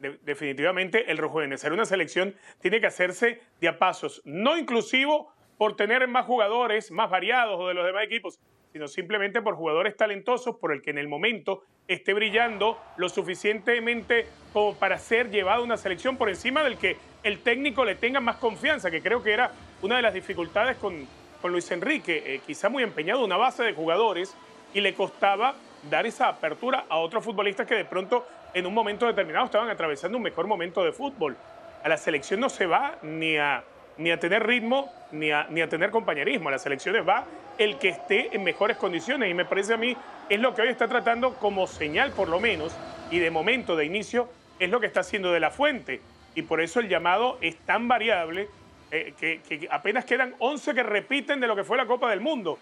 De- 0.00 0.18
definitivamente 0.22 1.10
el 1.10 1.18
rejuvenecer 1.18 1.72
una 1.72 1.84
selección 1.84 2.34
tiene 2.60 2.80
que 2.80 2.86
hacerse 2.86 3.40
de 3.60 3.68
a 3.68 3.78
pasos, 3.78 4.22
no 4.24 4.56
inclusivo 4.56 5.32
por 5.58 5.76
tener 5.76 6.08
más 6.08 6.24
jugadores 6.24 6.90
más 6.90 7.10
variados 7.10 7.60
o 7.60 7.68
de 7.68 7.74
los 7.74 7.84
demás 7.84 8.04
equipos, 8.04 8.38
sino 8.72 8.88
simplemente 8.88 9.42
por 9.42 9.56
jugadores 9.56 9.96
talentosos 9.96 10.56
por 10.56 10.72
el 10.72 10.80
que 10.80 10.90
en 10.90 10.98
el 10.98 11.06
momento 11.06 11.62
esté 11.86 12.14
brillando 12.14 12.78
lo 12.96 13.08
suficientemente 13.08 14.26
como 14.52 14.74
para 14.74 14.96
ser 14.98 15.30
llevado 15.30 15.62
a 15.62 15.64
una 15.64 15.76
selección 15.76 16.16
por 16.16 16.28
encima 16.28 16.62
del 16.62 16.78
que 16.78 16.96
el 17.22 17.40
técnico 17.40 17.84
le 17.84 17.96
tenga 17.96 18.20
más 18.20 18.36
confianza, 18.36 18.90
que 18.90 19.02
creo 19.02 19.22
que 19.22 19.32
era 19.32 19.52
una 19.82 19.96
de 19.96 20.02
las 20.02 20.14
dificultades 20.14 20.76
con, 20.78 21.06
con 21.42 21.52
Luis 21.52 21.70
Enrique, 21.72 22.22
eh, 22.24 22.40
quizá 22.46 22.68
muy 22.68 22.82
empeñado 22.82 23.24
una 23.24 23.36
base 23.36 23.62
de 23.64 23.74
jugadores 23.74 24.34
y 24.72 24.80
le 24.80 24.94
costaba 24.94 25.56
dar 25.90 26.06
esa 26.06 26.28
apertura 26.28 26.84
a 26.88 26.96
otros 26.98 27.24
futbolistas 27.24 27.66
que 27.66 27.74
de 27.74 27.84
pronto 27.84 28.26
en 28.54 28.66
un 28.66 28.74
momento 28.74 29.06
determinado 29.06 29.46
estaban 29.46 29.70
atravesando 29.70 30.16
un 30.16 30.22
mejor 30.22 30.46
momento 30.46 30.84
de 30.84 30.92
fútbol. 30.92 31.36
A 31.82 31.88
la 31.88 31.96
selección 31.96 32.40
no 32.40 32.48
se 32.48 32.66
va 32.66 32.96
ni 33.02 33.36
a, 33.36 33.64
ni 33.96 34.10
a 34.10 34.18
tener 34.18 34.46
ritmo 34.46 34.92
ni 35.12 35.30
a, 35.30 35.46
ni 35.50 35.60
a 35.60 35.68
tener 35.68 35.90
compañerismo. 35.90 36.48
A 36.48 36.52
las 36.52 36.62
selecciones 36.62 37.06
va 37.06 37.24
el 37.58 37.78
que 37.78 37.90
esté 37.90 38.34
en 38.34 38.42
mejores 38.42 38.76
condiciones 38.76 39.30
y 39.30 39.34
me 39.34 39.44
parece 39.44 39.74
a 39.74 39.76
mí 39.76 39.96
es 40.28 40.40
lo 40.40 40.54
que 40.54 40.62
hoy 40.62 40.68
está 40.68 40.88
tratando 40.88 41.34
como 41.34 41.66
señal 41.66 42.12
por 42.12 42.28
lo 42.28 42.40
menos 42.40 42.76
y 43.10 43.18
de 43.18 43.30
momento, 43.30 43.76
de 43.76 43.84
inicio, 43.84 44.28
es 44.58 44.70
lo 44.70 44.80
que 44.80 44.86
está 44.86 45.00
haciendo 45.00 45.32
de 45.32 45.40
la 45.40 45.50
fuente. 45.50 46.00
Y 46.34 46.42
por 46.42 46.60
eso 46.60 46.80
el 46.80 46.88
llamado 46.88 47.38
es 47.40 47.56
tan 47.56 47.88
variable 47.88 48.48
eh, 48.90 49.14
que, 49.18 49.40
que 49.40 49.68
apenas 49.70 50.04
quedan 50.04 50.34
11 50.38 50.74
que 50.74 50.82
repiten 50.82 51.40
de 51.40 51.46
lo 51.46 51.56
que 51.56 51.64
fue 51.64 51.76
la 51.76 51.86
Copa 51.86 52.10
del 52.10 52.20
Mundo. 52.20 52.58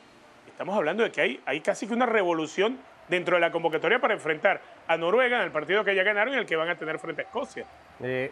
Estamos 0.46 0.76
hablando 0.76 1.02
de 1.02 1.12
que 1.12 1.20
hay, 1.20 1.40
hay 1.44 1.60
casi 1.60 1.86
que 1.86 1.92
una 1.92 2.06
revolución 2.06 2.78
dentro 3.08 3.36
de 3.36 3.40
la 3.40 3.50
convocatoria 3.50 4.00
para 4.00 4.14
enfrentar 4.14 4.60
a 4.86 4.96
Noruega 4.96 5.38
en 5.38 5.42
el 5.44 5.50
partido 5.52 5.84
que 5.84 5.94
ya 5.94 6.02
ganaron 6.02 6.34
y 6.34 6.36
el 6.38 6.46
que 6.46 6.56
van 6.56 6.68
a 6.68 6.76
tener 6.76 6.98
frente 6.98 7.22
a 7.22 7.24
Escocia. 7.24 7.66
Eh, 8.00 8.30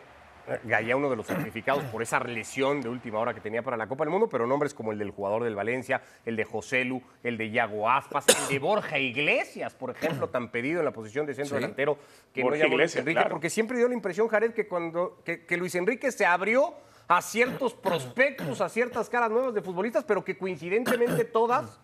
Gaya, 0.62 0.94
uno 0.96 1.10
de 1.10 1.16
los 1.16 1.26
sacrificados 1.26 1.82
por 1.86 2.02
esa 2.02 2.20
lesión 2.20 2.80
de 2.80 2.88
última 2.88 3.18
hora 3.18 3.34
que 3.34 3.40
tenía 3.40 3.62
para 3.62 3.76
la 3.76 3.88
Copa 3.88 4.04
del 4.04 4.12
Mundo, 4.12 4.28
pero 4.28 4.46
nombres 4.46 4.74
como 4.74 4.92
el 4.92 4.98
del 4.98 5.10
jugador 5.10 5.42
del 5.42 5.56
Valencia, 5.56 6.00
el 6.24 6.36
de 6.36 6.44
José 6.44 6.84
Lu, 6.84 7.02
el 7.24 7.36
de 7.36 7.48
Iago 7.48 7.90
Aspas, 7.90 8.26
el 8.28 8.48
de 8.48 8.58
Borja 8.60 8.96
Iglesias, 8.96 9.74
por 9.74 9.90
ejemplo, 9.90 10.28
tan 10.28 10.50
pedido 10.52 10.78
en 10.78 10.84
la 10.84 10.92
posición 10.92 11.26
de 11.26 11.34
centro 11.34 11.56
Sí. 11.56 11.60
delantero 11.62 11.98
que 12.32 12.44
Borja 12.44 12.58
no 12.58 12.64
llamó 12.66 12.76
Luis 12.76 12.94
Enrique, 12.94 13.14
claro. 13.14 13.30
porque 13.30 13.50
siempre 13.50 13.76
dio 13.76 13.88
la 13.88 13.94
impresión, 13.94 14.28
Jared, 14.28 14.52
que 14.52 14.68
cuando 14.68 15.18
que, 15.24 15.44
que 15.44 15.56
Luis 15.56 15.74
Enrique 15.74 16.12
se 16.12 16.24
abrió 16.24 16.74
a 17.08 17.22
ciertos 17.22 17.74
prospectos, 17.74 18.60
a 18.60 18.68
ciertas 18.68 19.08
caras 19.10 19.30
nuevas 19.32 19.52
de 19.52 19.62
futbolistas, 19.62 20.04
pero 20.04 20.24
que 20.24 20.36
coincidentemente 20.38 21.24
todas 21.24 21.80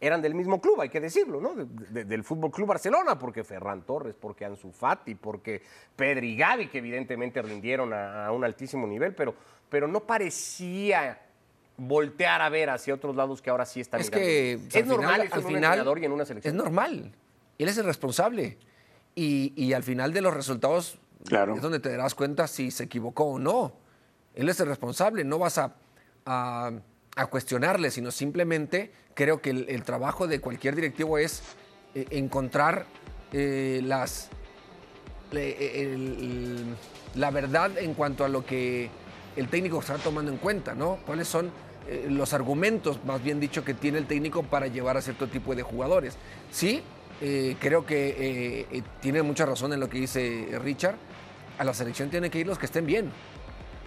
eran 0.00 0.22
del 0.22 0.34
mismo 0.34 0.60
club, 0.60 0.80
hay 0.80 0.88
que 0.90 1.00
decirlo, 1.00 1.40
¿no? 1.40 1.54
De- 1.54 1.64
de- 1.66 2.04
del 2.04 2.22
Fútbol 2.24 2.50
Club 2.52 2.68
Barcelona, 2.68 3.18
porque 3.18 3.42
Ferran 3.44 3.82
Torres, 3.82 4.14
porque 4.18 4.44
Ansu 4.44 4.70
Fati, 4.70 5.14
porque 5.16 5.62
Pedri 5.96 6.30
y 6.32 6.36
Gavi, 6.36 6.68
que 6.68 6.78
evidentemente 6.78 7.42
rindieron 7.42 7.92
a, 7.92 8.26
a 8.26 8.32
un 8.32 8.44
altísimo 8.44 8.86
nivel, 8.86 9.14
pero, 9.14 9.34
pero 9.68 9.88
no 9.88 10.00
parecía 10.00 11.20
voltear 11.76 12.42
a 12.42 12.48
ver 12.48 12.70
hacia 12.70 12.94
otros 12.94 13.14
lados 13.16 13.40
que 13.42 13.50
ahora 13.50 13.64
sí 13.66 13.80
están 13.80 14.00
Es 14.00 14.06
mirando. 14.10 14.26
que 14.26 14.52
es 14.52 14.76
al 14.76 14.88
normal 14.88 15.12
final, 15.14 15.26
eso 15.26 15.34
al 15.34 15.40
en 15.40 15.46
un 15.46 15.48
final 15.52 15.64
entrenador 15.64 15.98
y 16.00 16.04
en 16.04 16.12
una 16.12 16.24
selección. 16.24 16.54
es 16.54 16.58
normal. 16.62 17.12
Él 17.58 17.68
es 17.68 17.78
el 17.78 17.84
responsable. 17.84 18.58
Y, 19.14 19.52
y 19.56 19.72
al 19.72 19.82
final 19.82 20.12
de 20.12 20.20
los 20.20 20.32
resultados 20.34 20.98
Claro. 21.24 21.54
es 21.56 21.60
donde 21.62 21.80
te 21.80 21.88
darás 21.90 22.14
cuenta 22.14 22.46
si 22.46 22.70
se 22.70 22.84
equivocó 22.84 23.24
o 23.24 23.38
no. 23.40 23.72
Él 24.36 24.48
es 24.48 24.60
el 24.60 24.68
responsable. 24.68 25.24
No 25.24 25.38
vas 25.40 25.58
a, 25.58 25.74
a- 26.24 26.70
a 27.18 27.26
cuestionarle, 27.26 27.90
sino 27.90 28.12
simplemente 28.12 28.92
creo 29.14 29.42
que 29.42 29.50
el, 29.50 29.82
trabajo 29.82 30.28
de 30.28 30.40
cualquier 30.40 30.76
directivo 30.76 31.18
es 31.18 31.42
eh, 31.96 32.06
encontrar 32.10 32.86
eh, 33.32 33.80
las 33.84 34.30
el- 35.32 36.64
la 37.16 37.30
verdad 37.32 37.76
en 37.76 37.94
cuanto 37.94 38.24
a 38.24 38.28
lo 38.28 38.46
que 38.46 38.88
el 39.36 39.48
técnico 39.48 39.80
está 39.80 39.96
tomando 39.96 40.30
en 40.30 40.38
cuenta, 40.38 40.74
¿no? 40.76 41.00
¿Cuáles 41.04 41.26
son 41.26 41.50
eh, 41.88 42.06
los 42.08 42.32
argumentos, 42.34 43.04
más 43.04 43.22
bien 43.22 43.40
dicho, 43.40 43.64
que 43.64 43.74
tiene 43.74 43.98
el 43.98 44.06
técnico 44.06 44.44
para 44.44 44.68
llevar 44.68 44.96
a 44.96 45.02
cierto 45.02 45.26
tipo 45.26 45.56
de 45.56 45.62
jugadores? 45.62 46.16
Sí, 46.52 46.82
creo 47.20 47.84
que 47.84 48.80
tiene 49.00 49.22
mucha 49.22 49.44
razón 49.44 49.72
en 49.72 49.80
lo 49.80 49.88
que 49.88 49.98
dice 49.98 50.56
Richard. 50.62 50.94
A 51.58 51.64
la 51.64 51.74
selección 51.74 52.10
tienen 52.10 52.30
que 52.30 52.38
ir 52.38 52.46
los 52.46 52.60
que 52.60 52.66
estén 52.66 52.86
bien, 52.86 53.10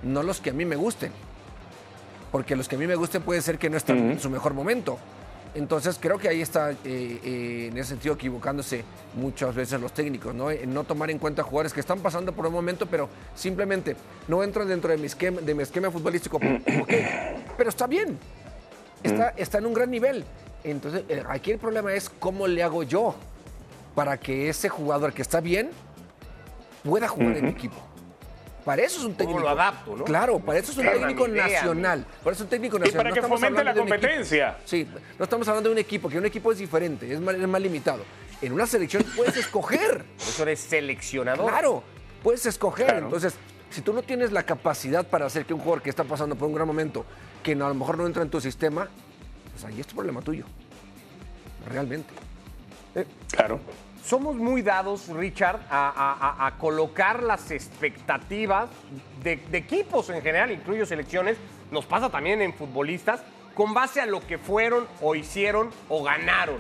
no 0.04 0.22
los 0.22 0.42
que 0.42 0.50
a 0.50 0.54
mí 0.54 0.66
me 0.66 0.76
gusten. 0.76 1.14
Porque 2.32 2.56
los 2.56 2.68
que 2.68 2.76
a 2.76 2.80
mí 2.80 2.88
me 2.88 2.96
gusten 2.96 3.22
puede 3.22 3.42
ser 3.42 3.58
que 3.58 3.70
no 3.70 3.78
están 3.78 3.98
en 4.12 4.20
su 4.20 4.30
mejor 4.30 4.54
momento. 4.54 4.98
Entonces 5.54 5.98
creo 6.00 6.18
que 6.18 6.30
ahí 6.30 6.42
está, 6.42 6.72
eh, 6.72 6.78
eh, 6.86 7.68
en 7.70 7.78
ese 7.78 7.90
sentido, 7.90 8.16
equivocándose 8.16 8.86
muchas 9.16 9.54
veces 9.54 9.82
los 9.82 9.94
técnicos, 9.94 10.34
¿no? 10.34 10.50
En 10.50 10.74
no 10.74 10.86
tomar 10.86 11.12
en 11.12 11.20
cuenta 11.20 11.44
jugadores 11.44 11.74
que 11.74 11.82
están 11.82 12.00
pasando 12.00 12.32
por 12.32 12.46
un 12.46 12.54
momento, 12.54 12.86
pero 12.86 13.10
simplemente 13.36 13.98
no 14.30 14.44
entran 14.44 14.70
dentro 14.70 14.92
de 14.92 14.98
mi 14.98 15.08
esquema, 15.08 15.42
de 15.42 15.54
mi 15.54 15.64
esquema 15.64 15.92
futbolístico. 15.92 16.40
Pero 17.58 17.70
está 17.70 17.86
bien, 17.86 18.18
está, 19.04 19.30
está 19.36 19.58
en 19.58 19.66
un 19.66 19.74
gran 19.74 19.92
nivel. 19.92 20.24
Entonces, 20.64 21.04
eh, 21.10 21.22
aquí 21.28 21.52
el 21.52 21.58
problema 21.58 21.94
es 21.94 22.10
cómo 22.10 22.48
le 22.48 22.64
hago 22.64 22.84
yo 22.84 23.16
para 23.94 24.18
que 24.18 24.48
ese 24.48 24.70
jugador 24.70 25.12
que 25.12 25.22
está 25.22 25.42
bien 25.42 25.70
pueda 26.84 27.10
jugar 27.10 27.38
en 27.38 27.46
mi 27.46 27.52
equipo. 27.52 27.76
Para 28.66 28.84
eso 28.84 29.00
es 29.00 29.06
un 29.06 29.14
¿Cómo 29.14 29.18
técnico. 29.18 29.40
lo 29.40 29.50
adapto, 29.50 29.96
no? 29.96 30.04
Claro, 30.04 30.40
para 30.40 30.60
eso 30.60 30.72
es 30.72 30.78
un 30.78 30.86
técnico 30.86 31.28
idea, 31.28 31.48
nacional. 31.48 32.06
Para 32.24 32.32
eso 32.32 32.32
es 32.32 32.42
un 32.42 32.48
técnico 32.48 32.78
Y 32.78 32.80
nacional. 32.82 32.98
para 32.98 33.10
No 33.10 33.16
que 33.16 33.22
fomente 33.36 33.64
la 33.64 33.74
competencia. 33.74 34.58
Sí, 34.66 34.88
no 35.18 35.24
estamos 35.24 35.48
hablando 35.48 35.70
de 35.70 35.74
un 35.74 35.80
equipo, 35.80 36.10
que 36.10 36.18
un 36.18 36.26
equipo 36.26 36.52
es 36.52 36.58
diferente, 36.60 37.12
es 37.12 37.20
más, 37.20 37.36
es 37.36 37.48
más 37.48 37.62
limitado. 37.62 38.04
En 38.42 38.54
una 38.54 38.66
selección 38.68 39.04
puedes 39.16 39.36
escoger. 39.38 40.04
Por 40.18 40.28
eso 40.28 40.44
eres 40.44 40.60
seleccionador. 40.60 41.50
Claro, 41.50 41.84
puedes 42.24 42.46
escoger. 42.46 42.86
Claro. 42.88 43.06
Entonces, 43.06 43.34
si 43.72 43.82
tú 43.82 43.94
no 43.94 44.04
tienes 44.04 44.32
la 44.32 44.44
capacidad 44.44 45.08
para 45.08 45.26
hacer 45.26 45.46
que 45.46 45.54
un 45.54 45.60
jugador 45.62 45.82
que 45.82 45.90
está 45.90 46.04
pasando 46.04 46.36
por 46.36 46.48
un 46.48 46.54
gran 46.56 46.68
momento, 46.68 47.06
que 47.42 47.56
no- 47.56 47.66
a 47.66 47.70
lo 47.70 47.76
mejor 47.76 47.98
no 47.98 48.06
entra 48.06 48.22
en 48.22 48.30
tu 48.30 48.40
sistema, 48.42 48.88
pues 49.54 49.66
ahí 49.66 49.80
es 49.80 49.88
tu 49.88 49.96
problema 49.96 50.22
tuyo. 50.22 50.46
Realmente. 51.68 52.10
Claro. 53.32 53.60
Somos 54.04 54.36
muy 54.36 54.62
dados, 54.62 55.08
Richard, 55.10 55.60
a, 55.70 56.54
colocar 56.60 57.24
las 57.24 57.52
expectativas 57.52 58.70
de, 59.24 59.38
de 59.38 59.58
equipos 59.58 60.10
en 60.10 60.22
general, 60.22 60.52
incluyo 60.52 60.86
selecciones, 60.86 61.38
nos 61.70 61.86
pasa 61.86 62.10
también 62.10 62.42
en 62.42 62.54
futbolistas, 62.54 63.24
con 63.54 63.74
base 63.74 64.02
a 64.02 64.06
lo 64.06 64.26
que 64.26 64.38
fueron 64.38 64.88
o 65.02 65.16
hicieron 65.16 65.70
o 65.90 66.04
ganaron. 66.04 66.60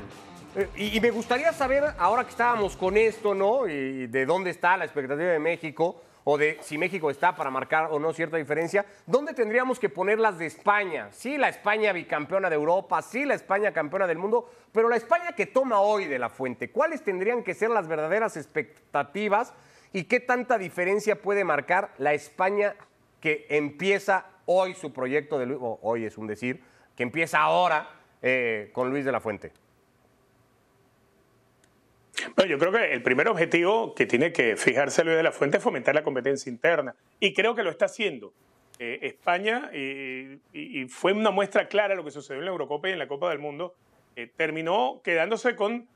Eh, 0.56 0.69
Y, 0.75 0.97
y 0.97 1.01
me 1.01 1.10
gustaría 1.10 1.51
saber, 1.54 1.84
ahora 1.97 2.23
que 2.23 2.30
estábamos 2.30 2.75
con 2.75 2.97
esto, 2.97 3.34
¿no? 3.34 3.67
Y 3.67 4.08
de 4.08 4.25
dónde 4.25 4.49
está 4.49 4.77
la 4.77 4.86
expectativa 4.86 5.30
de 5.30 5.39
México, 5.39 6.01
o 6.24 6.38
de 6.38 6.58
si 6.62 6.78
México 6.78 7.10
está 7.10 7.36
para 7.36 7.50
marcar 7.50 7.88
o 7.92 8.00
no 8.00 8.14
cierta 8.14 8.38
diferencia, 8.38 8.86
¿dónde 9.06 9.34
tendríamos 9.34 9.80
que 9.80 9.90
poner 9.90 10.20
las 10.20 10.38
de 10.38 10.46
España? 10.46 11.10
Sí, 11.12 11.38
la 11.38 11.50
España 11.50 11.94
bicampeona 11.94 12.50
de 12.50 12.56
Europa, 12.56 13.02
sí, 13.02 13.26
la 13.26 13.34
España 13.34 13.72
campeona 13.72 14.08
del 14.08 14.18
mundo, 14.18 14.50
pero 14.72 14.90
la 14.90 14.96
España 14.96 15.34
que 15.36 15.48
toma 15.48 15.82
hoy 15.82 16.06
de 16.06 16.20
la 16.20 16.30
fuente, 16.30 16.72
¿cuáles 16.72 17.04
tendrían 17.04 17.44
que 17.44 17.54
ser 17.54 17.70
las 17.70 17.88
verdaderas 17.88 18.38
expectativas 18.38 19.54
y 19.94 20.06
qué 20.06 20.20
tanta 20.20 20.58
diferencia 20.58 21.22
puede 21.22 21.44
marcar 21.44 21.94
la 21.98 22.14
España 22.14 22.76
que 23.20 23.46
empieza 23.50 24.26
hoy 24.46 24.74
su 24.74 24.94
proyecto 24.94 25.38
de 25.38 25.46
Luis, 25.46 25.60
hoy 25.62 26.06
es 26.06 26.18
un 26.18 26.28
decir, 26.28 26.64
que 26.96 27.04
empieza 27.04 27.40
ahora 27.40 27.90
eh, 28.22 28.70
con 28.74 28.90
Luis 28.90 29.06
de 29.06 29.12
la 29.12 29.20
Fuente? 29.20 29.52
Bueno, 32.36 32.52
yo 32.52 32.58
creo 32.58 32.72
que 32.72 32.94
el 32.94 33.02
primer 33.02 33.28
objetivo 33.28 33.94
que 33.96 34.06
tiene 34.06 34.32
que 34.32 34.56
fijarse 34.56 35.04
Luis 35.04 35.18
de 35.18 35.24
la 35.24 35.32
Fuente 35.32 35.58
es 35.58 35.64
fomentar 35.64 35.96
la 35.96 36.04
competencia 36.04 36.50
interna. 36.50 36.96
Y 37.20 37.34
creo 37.34 37.56
que 37.56 37.64
lo 37.64 37.70
está 37.70 37.86
haciendo. 37.86 38.34
Eh, 38.80 39.00
España, 39.04 39.70
eh, 39.74 40.40
y, 40.54 40.86
fue 40.86 41.14
una 41.14 41.30
muestra 41.30 41.68
clara 41.68 41.94
lo 41.94 42.04
que 42.04 42.12
sucedió 42.12 42.40
en 42.40 42.46
la 42.46 42.52
Eurocopa 42.52 42.90
y 42.90 42.94
en 42.94 43.00
la 43.00 43.08
Copa 43.08 43.30
del 43.30 43.40
Mundo, 43.40 43.76
eh, 44.16 44.28
terminó 44.36 45.02
quedándose 45.04 45.56
con 45.56 45.88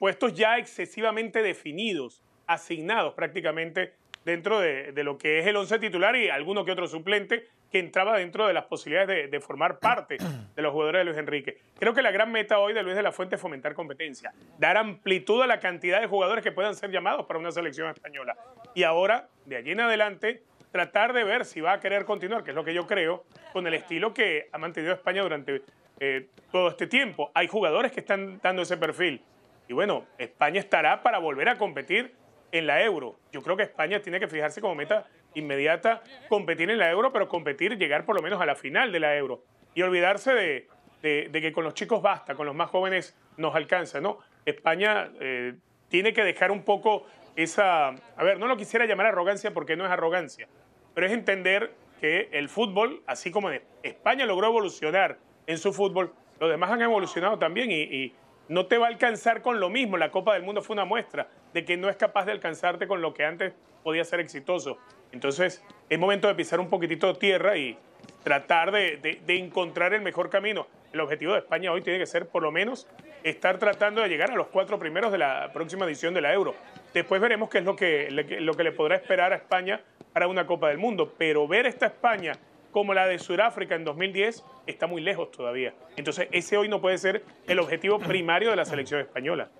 puestos 0.00 0.34
ya 0.34 0.58
excesivamente 0.58 1.42
definidos, 1.42 2.24
asignados 2.48 3.14
prácticamente 3.14 3.92
dentro 4.24 4.58
de, 4.58 4.90
de 4.90 5.04
lo 5.04 5.16
que 5.16 5.38
es 5.38 5.46
el 5.46 5.54
once 5.54 5.78
titular 5.78 6.16
y 6.16 6.28
alguno 6.28 6.64
que 6.64 6.72
otro 6.72 6.88
suplente 6.88 7.46
que 7.70 7.78
entraba 7.78 8.18
dentro 8.18 8.46
de 8.46 8.52
las 8.52 8.64
posibilidades 8.64 9.08
de, 9.08 9.28
de 9.28 9.40
formar 9.40 9.78
parte 9.78 10.16
de 10.56 10.62
los 10.62 10.72
jugadores 10.72 11.00
de 11.00 11.04
Luis 11.04 11.18
Enrique. 11.18 11.58
Creo 11.78 11.94
que 11.94 12.02
la 12.02 12.10
gran 12.10 12.30
meta 12.32 12.58
hoy 12.58 12.72
de 12.72 12.82
Luis 12.82 12.96
de 12.96 13.02
la 13.02 13.12
Fuente 13.12 13.36
es 13.36 13.40
fomentar 13.40 13.74
competencia, 13.74 14.32
dar 14.58 14.76
amplitud 14.76 15.42
a 15.42 15.46
la 15.46 15.60
cantidad 15.60 16.00
de 16.00 16.06
jugadores 16.06 16.42
que 16.42 16.52
puedan 16.52 16.74
ser 16.74 16.90
llamados 16.90 17.26
para 17.26 17.38
una 17.38 17.52
selección 17.52 17.88
española. 17.88 18.36
Y 18.74 18.82
ahora, 18.82 19.28
de 19.46 19.56
allí 19.56 19.72
en 19.72 19.80
adelante, 19.80 20.42
tratar 20.70 21.12
de 21.12 21.24
ver 21.24 21.44
si 21.44 21.60
va 21.60 21.72
a 21.72 21.80
querer 21.80 22.04
continuar, 22.04 22.44
que 22.44 22.50
es 22.50 22.56
lo 22.56 22.64
que 22.64 22.74
yo 22.74 22.86
creo, 22.86 23.24
con 23.52 23.66
el 23.66 23.74
estilo 23.74 24.14
que 24.14 24.48
ha 24.52 24.58
mantenido 24.58 24.92
España 24.92 25.22
durante 25.22 25.62
eh, 25.98 26.28
todo 26.50 26.68
este 26.68 26.86
tiempo. 26.86 27.30
Hay 27.34 27.46
jugadores 27.46 27.92
que 27.92 28.00
están 28.00 28.40
dando 28.42 28.62
ese 28.62 28.76
perfil. 28.76 29.22
Y 29.68 29.72
bueno, 29.72 30.06
España 30.18 30.60
estará 30.60 31.02
para 31.02 31.18
volver 31.18 31.48
a 31.48 31.58
competir 31.58 32.14
en 32.52 32.66
la 32.66 32.82
Euro. 32.82 33.16
Yo 33.32 33.42
creo 33.42 33.56
que 33.56 33.62
España 33.62 34.00
tiene 34.00 34.18
que 34.18 34.26
fijarse 34.26 34.60
como 34.60 34.74
meta 34.74 35.06
inmediata 35.34 36.02
competir 36.28 36.70
en 36.70 36.78
la 36.78 36.90
Euro, 36.90 37.12
pero 37.12 37.28
competir, 37.28 37.76
llegar 37.78 38.04
por 38.04 38.16
lo 38.16 38.22
menos 38.22 38.40
a 38.40 38.46
la 38.46 38.54
final 38.54 38.92
de 38.92 39.00
la 39.00 39.16
Euro. 39.16 39.42
Y 39.74 39.82
olvidarse 39.82 40.32
de, 40.32 41.30
que 41.32 41.52
con 41.52 41.64
los 41.64 41.74
chicos 41.74 42.02
basta, 42.02 42.34
con 42.34 42.46
los 42.46 42.54
más 42.54 42.70
jóvenes 42.70 43.16
nos 43.36 43.54
alcanza, 43.54 44.00
¿no? 44.00 44.18
España 44.44 45.10
eh, 45.20 45.54
tiene 45.88 46.12
que 46.12 46.24
dejar 46.24 46.50
un 46.50 46.62
poco 46.62 47.06
esa... 47.36 47.88
A 47.88 48.24
ver, 48.24 48.38
no 48.38 48.46
lo 48.46 48.56
quisiera 48.56 48.86
llamar 48.86 49.06
arrogancia 49.06 49.52
porque 49.52 49.76
no 49.76 49.84
es 49.84 49.90
arrogancia, 49.90 50.48
pero 50.94 51.06
es 51.06 51.12
entender 51.12 51.72
que 52.00 52.28
el 52.32 52.48
fútbol, 52.48 53.02
así 53.06 53.30
como 53.30 53.50
España 53.82 54.26
logró 54.26 54.48
evolucionar 54.48 55.18
en 55.46 55.58
su 55.58 55.72
fútbol, 55.72 56.12
los 56.40 56.50
demás 56.50 56.70
han 56.70 56.80
evolucionado 56.80 57.38
también 57.38 57.70
y 57.70 58.14
no 58.50 58.66
te 58.66 58.76
va 58.78 58.86
a 58.86 58.88
alcanzar 58.90 59.42
con 59.42 59.60
lo 59.60 59.70
mismo. 59.70 59.96
La 59.96 60.10
Copa 60.10 60.34
del 60.34 60.42
Mundo 60.42 60.60
fue 60.60 60.74
una 60.74 60.84
muestra 60.84 61.28
de 61.54 61.64
que 61.64 61.76
no 61.76 61.88
es 61.88 61.96
capaz 61.96 62.24
de 62.26 62.32
alcanzarte 62.32 62.86
con 62.88 63.00
lo 63.00 63.14
que 63.14 63.24
antes 63.24 63.54
podía 63.84 64.04
ser 64.04 64.18
exitoso. 64.20 64.76
Entonces, 65.12 65.64
es 65.88 65.98
momento 65.98 66.28
de 66.28 66.34
pisar 66.34 66.58
un 66.60 66.68
poquitito 66.68 67.14
tierra 67.14 67.56
y 67.56 67.78
tratar 68.24 68.72
de, 68.72 68.96
de- 68.98 69.20
de 69.24 69.38
encontrar 69.38 69.94
el 69.94 70.02
mejor 70.02 70.30
camino. 70.30 70.66
El 70.92 71.00
objetivo 71.00 71.32
de 71.34 71.38
España 71.38 71.70
hoy 71.72 71.80
tiene 71.82 71.98
que 72.00 72.06
ser, 72.06 72.26
por 72.26 72.42
lo 72.42 72.50
menos, 72.50 72.88
estar 73.22 73.58
tratando 73.58 74.00
de 74.02 74.08
llegar 74.08 74.32
a 74.32 74.34
los 74.34 74.48
cuatro 74.48 74.78
primeros 74.78 75.12
de 75.12 75.18
la 75.18 75.50
próxima 75.52 75.86
edición 75.86 76.12
de 76.12 76.20
la 76.20 76.32
Euro. 76.32 76.54
Después 76.92 77.20
veremos 77.20 77.48
qué 77.50 77.58
es 77.58 77.64
lo 77.64 77.76
que, 77.76 78.10
lo 78.10 78.54
que 78.54 78.64
le 78.64 78.72
podrá 78.72 78.96
esperar 78.96 79.32
a 79.32 79.36
España 79.36 79.80
para 80.12 80.26
una 80.26 80.44
Copa 80.46 80.68
del 80.68 80.78
Mundo. 80.78 81.14
Pero 81.16 81.46
ver 81.46 81.66
esta 81.66 81.86
España 81.86 82.32
como 82.70 82.94
la 82.94 83.06
de 83.06 83.18
Sudáfrica 83.18 83.74
en 83.74 83.84
2010 83.84 84.44
está 84.66 84.86
muy 84.86 85.00
lejos 85.00 85.30
todavía. 85.30 85.74
Entonces, 85.96 86.28
ese 86.32 86.56
hoy 86.56 86.68
no 86.68 86.80
puede 86.80 86.98
ser 86.98 87.24
el 87.46 87.58
objetivo 87.58 87.98
primario 87.98 88.50
de 88.50 88.56
la 88.56 88.64
selección 88.64 89.00
española. 89.00 89.50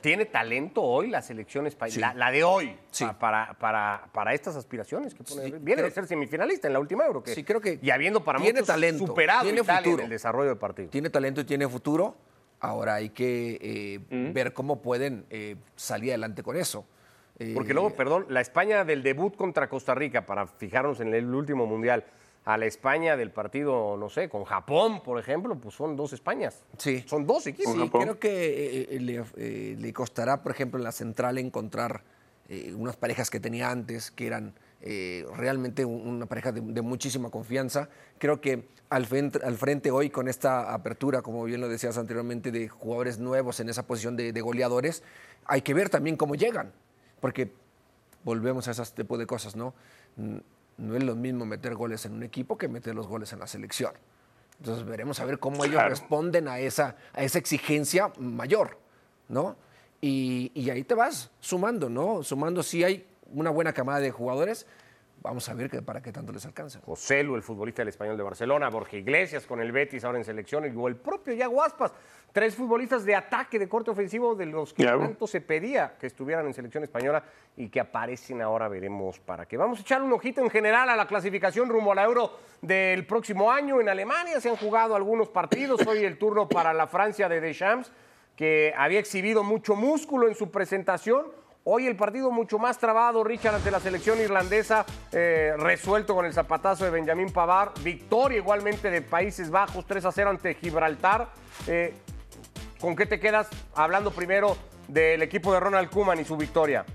¿Tiene 0.00 0.24
talento 0.24 0.80
hoy 0.82 1.08
la 1.08 1.20
selección 1.20 1.66
española? 1.66 2.14
La, 2.14 2.14
la 2.14 2.30
de 2.30 2.42
hoy, 2.42 2.74
Sí. 2.90 3.04
pa- 3.04 3.18
para, 3.18 3.52
para, 3.58 4.08
para 4.14 4.32
estas 4.32 4.56
aspiraciones 4.56 5.14
que 5.14 5.22
pone. 5.22 5.42
Sí, 5.44 5.50
Viene 5.50 5.74
creo- 5.74 5.84
de 5.84 5.90
ser 5.90 6.06
semifinalista 6.06 6.68
en 6.68 6.72
la 6.72 6.80
última 6.80 7.04
Euro. 7.04 7.22
Que, 7.22 7.34
Sí, 7.34 7.44
creo 7.44 7.60
que 7.60 7.78
Y 7.82 7.90
habiendo 7.90 8.24
para 8.24 8.38
tiene 8.38 8.60
muchos 8.60 8.66
talento, 8.68 9.06
superado 9.06 9.42
tiene 9.42 9.60
Italia 9.60 9.80
futuro. 9.82 9.98
en 9.98 10.04
el 10.04 10.10
desarrollo 10.10 10.48
del 10.48 10.58
partido. 10.58 10.88
Tiene 10.88 11.10
talento 11.10 11.42
y 11.42 11.44
tiene 11.44 11.68
futuro. 11.68 12.16
Ahora 12.60 12.94
hay 12.94 13.10
que 13.10 13.58
eh, 13.60 14.00
ver 14.32 14.54
cómo 14.54 14.80
pueden 14.80 15.26
eh, 15.28 15.56
salir 15.76 16.10
adelante 16.12 16.42
con 16.42 16.56
eso. 16.56 16.86
Eh, 17.38 17.52
Porque 17.54 17.74
luego, 17.74 17.90
perdón, 17.94 18.24
la 18.30 18.40
España 18.40 18.84
del 18.84 19.02
debut 19.02 19.36
contra 19.36 19.68
Costa 19.68 19.94
Rica, 19.94 20.24
para 20.24 20.46
fijarnos 20.46 21.00
en 21.00 21.12
el 21.14 21.34
último 21.34 21.66
mundial, 21.66 22.04
a 22.44 22.56
la 22.56 22.66
España 22.66 23.16
del 23.16 23.30
partido, 23.30 23.96
no 23.98 24.08
sé, 24.08 24.28
con 24.28 24.44
Japón, 24.44 25.02
por 25.02 25.18
ejemplo, 25.18 25.54
pues 25.56 25.74
son 25.74 25.94
dos 25.96 26.12
Españas. 26.12 26.62
Sí. 26.78 27.04
Son 27.06 27.26
dos 27.26 27.46
equipos. 27.46 27.74
Sí, 27.74 27.90
creo 27.90 28.18
que 28.18 28.88
eh, 28.90 29.00
le, 29.00 29.24
eh, 29.36 29.76
le 29.78 29.92
costará, 29.92 30.42
por 30.42 30.52
ejemplo, 30.52 30.78
en 30.78 30.84
la 30.84 30.92
central 30.92 31.38
encontrar 31.38 32.02
eh, 32.48 32.72
unas 32.74 32.96
parejas 32.96 33.30
que 33.30 33.38
tenía 33.40 33.70
antes, 33.70 34.10
que 34.10 34.26
eran 34.26 34.54
eh, 34.82 35.26
realmente 35.36 35.84
un- 35.84 36.08
una 36.08 36.26
pareja 36.26 36.50
de, 36.52 36.62
de 36.62 36.82
muchísima 36.82 37.28
confianza. 37.30 37.90
Creo 38.18 38.40
que 38.40 38.66
al 38.88 39.04
frente, 39.06 39.38
al 39.44 39.56
frente 39.56 39.90
hoy, 39.90 40.08
con 40.10 40.26
esta 40.26 40.72
apertura, 40.72 41.20
como 41.22 41.44
bien 41.44 41.60
lo 41.60 41.68
decías 41.68 41.98
anteriormente, 41.98 42.50
de 42.50 42.68
jugadores 42.68 43.18
nuevos 43.18 43.60
en 43.60 43.68
esa 43.68 43.86
posición 43.86 44.16
de, 44.16 44.32
de 44.32 44.40
goleadores, 44.40 45.02
hay 45.44 45.60
que 45.60 45.74
ver 45.74 45.90
también 45.90 46.16
cómo 46.16 46.34
llegan, 46.34 46.72
porque 47.20 47.52
volvemos 48.24 48.66
a 48.66 48.70
ese 48.72 48.84
tipo 48.94 49.18
de 49.18 49.26
cosas, 49.26 49.54
¿no? 49.54 49.74
No 50.80 50.96
es 50.96 51.02
lo 51.04 51.14
mismo 51.14 51.44
meter 51.46 51.74
goles 51.74 52.04
en 52.06 52.14
un 52.14 52.22
equipo 52.22 52.56
que 52.56 52.68
meter 52.68 52.94
los 52.94 53.06
goles 53.06 53.32
en 53.32 53.38
la 53.38 53.46
selección. 53.46 53.92
Entonces 54.58 54.84
veremos 54.84 55.20
a 55.20 55.24
ver 55.24 55.38
cómo 55.38 55.64
ellos 55.64 55.74
Claro. 55.76 55.90
responden 55.90 56.48
a 56.48 56.58
esa, 56.58 56.96
a 57.12 57.22
esa 57.22 57.38
exigencia 57.38 58.10
mayor, 58.18 58.78
¿no? 59.28 59.56
Y, 60.00 60.50
y 60.54 60.70
ahí 60.70 60.82
te 60.84 60.94
vas 60.94 61.30
sumando, 61.40 61.88
¿no? 61.90 62.22
Sumando 62.22 62.62
si 62.62 62.82
hay 62.84 63.06
una 63.32 63.50
buena 63.50 63.72
camada 63.72 64.00
de 64.00 64.10
jugadores, 64.10 64.66
vamos 65.22 65.48
a 65.50 65.54
ver 65.54 65.70
que, 65.70 65.82
para 65.82 66.00
qué 66.02 66.12
tanto 66.12 66.32
les 66.32 66.44
alcanza. 66.46 66.80
José 66.84 67.22
Lu, 67.22 67.36
el 67.36 67.42
futbolista 67.42 67.82
del 67.82 67.88
Español 67.90 68.16
de 68.16 68.22
Barcelona, 68.22 68.68
Borja 68.70 68.96
Iglesias 68.96 69.46
con 69.46 69.60
el 69.60 69.72
Betis 69.72 70.04
ahora 70.04 70.18
en 70.18 70.24
selección, 70.24 70.64
y 70.64 70.86
el 70.86 70.96
propio 70.96 71.34
Yago 71.34 71.62
Aspas. 71.62 71.92
Tres 72.32 72.54
futbolistas 72.54 73.04
de 73.04 73.16
ataque 73.16 73.58
de 73.58 73.68
corte 73.68 73.90
ofensivo 73.90 74.36
de 74.36 74.46
los 74.46 74.72
que 74.72 74.84
tanto 74.84 75.26
se 75.26 75.40
pedía 75.40 75.94
que 75.98 76.06
estuvieran 76.06 76.46
en 76.46 76.54
selección 76.54 76.84
española 76.84 77.24
y 77.56 77.68
que 77.68 77.80
aparecen 77.80 78.40
ahora, 78.40 78.68
veremos 78.68 79.18
para 79.18 79.46
qué. 79.46 79.56
Vamos 79.56 79.80
a 79.80 79.82
echar 79.82 80.00
un 80.00 80.12
ojito 80.12 80.40
en 80.40 80.48
general 80.48 80.88
a 80.90 80.96
la 80.96 81.06
clasificación 81.06 81.68
rumbo 81.68 81.90
a 81.90 81.96
la 81.96 82.04
Euro 82.04 82.38
del 82.62 83.04
próximo 83.04 83.50
año. 83.50 83.80
En 83.80 83.88
Alemania 83.88 84.40
se 84.40 84.48
han 84.48 84.56
jugado 84.56 84.94
algunos 84.94 85.28
partidos. 85.28 85.84
Hoy 85.84 86.04
el 86.04 86.18
turno 86.18 86.48
para 86.48 86.72
la 86.72 86.86
Francia 86.86 87.28
de 87.28 87.40
Deschamps, 87.40 87.90
que 88.36 88.72
había 88.76 89.00
exhibido 89.00 89.42
mucho 89.42 89.74
músculo 89.74 90.28
en 90.28 90.36
su 90.36 90.52
presentación. 90.52 91.26
Hoy 91.64 91.86
el 91.86 91.96
partido 91.96 92.30
mucho 92.30 92.58
más 92.58 92.78
trabado, 92.78 93.22
Richard, 93.22 93.56
ante 93.56 93.70
la 93.70 93.80
selección 93.80 94.18
irlandesa, 94.18 94.86
eh, 95.12 95.52
resuelto 95.58 96.14
con 96.14 96.24
el 96.24 96.32
zapatazo 96.32 96.84
de 96.84 96.90
Benjamín 96.90 97.32
Pavard. 97.32 97.72
Victoria 97.82 98.38
igualmente 98.38 98.88
de 98.88 99.02
Países 99.02 99.50
Bajos, 99.50 99.84
3 99.84 100.04
a 100.04 100.12
0 100.12 100.30
ante 100.30 100.54
Gibraltar. 100.54 101.28
Eh, 101.66 101.92
¿Con 102.80 102.96
qué 102.96 103.04
te 103.04 103.20
quedas 103.20 103.48
hablando 103.74 104.10
primero 104.10 104.56
del 104.88 105.22
equipo 105.22 105.52
de 105.52 105.60
Ronald 105.60 105.90
Koeman 105.90 106.18
y 106.18 106.24
su 106.24 106.36
victoria? 106.36 106.86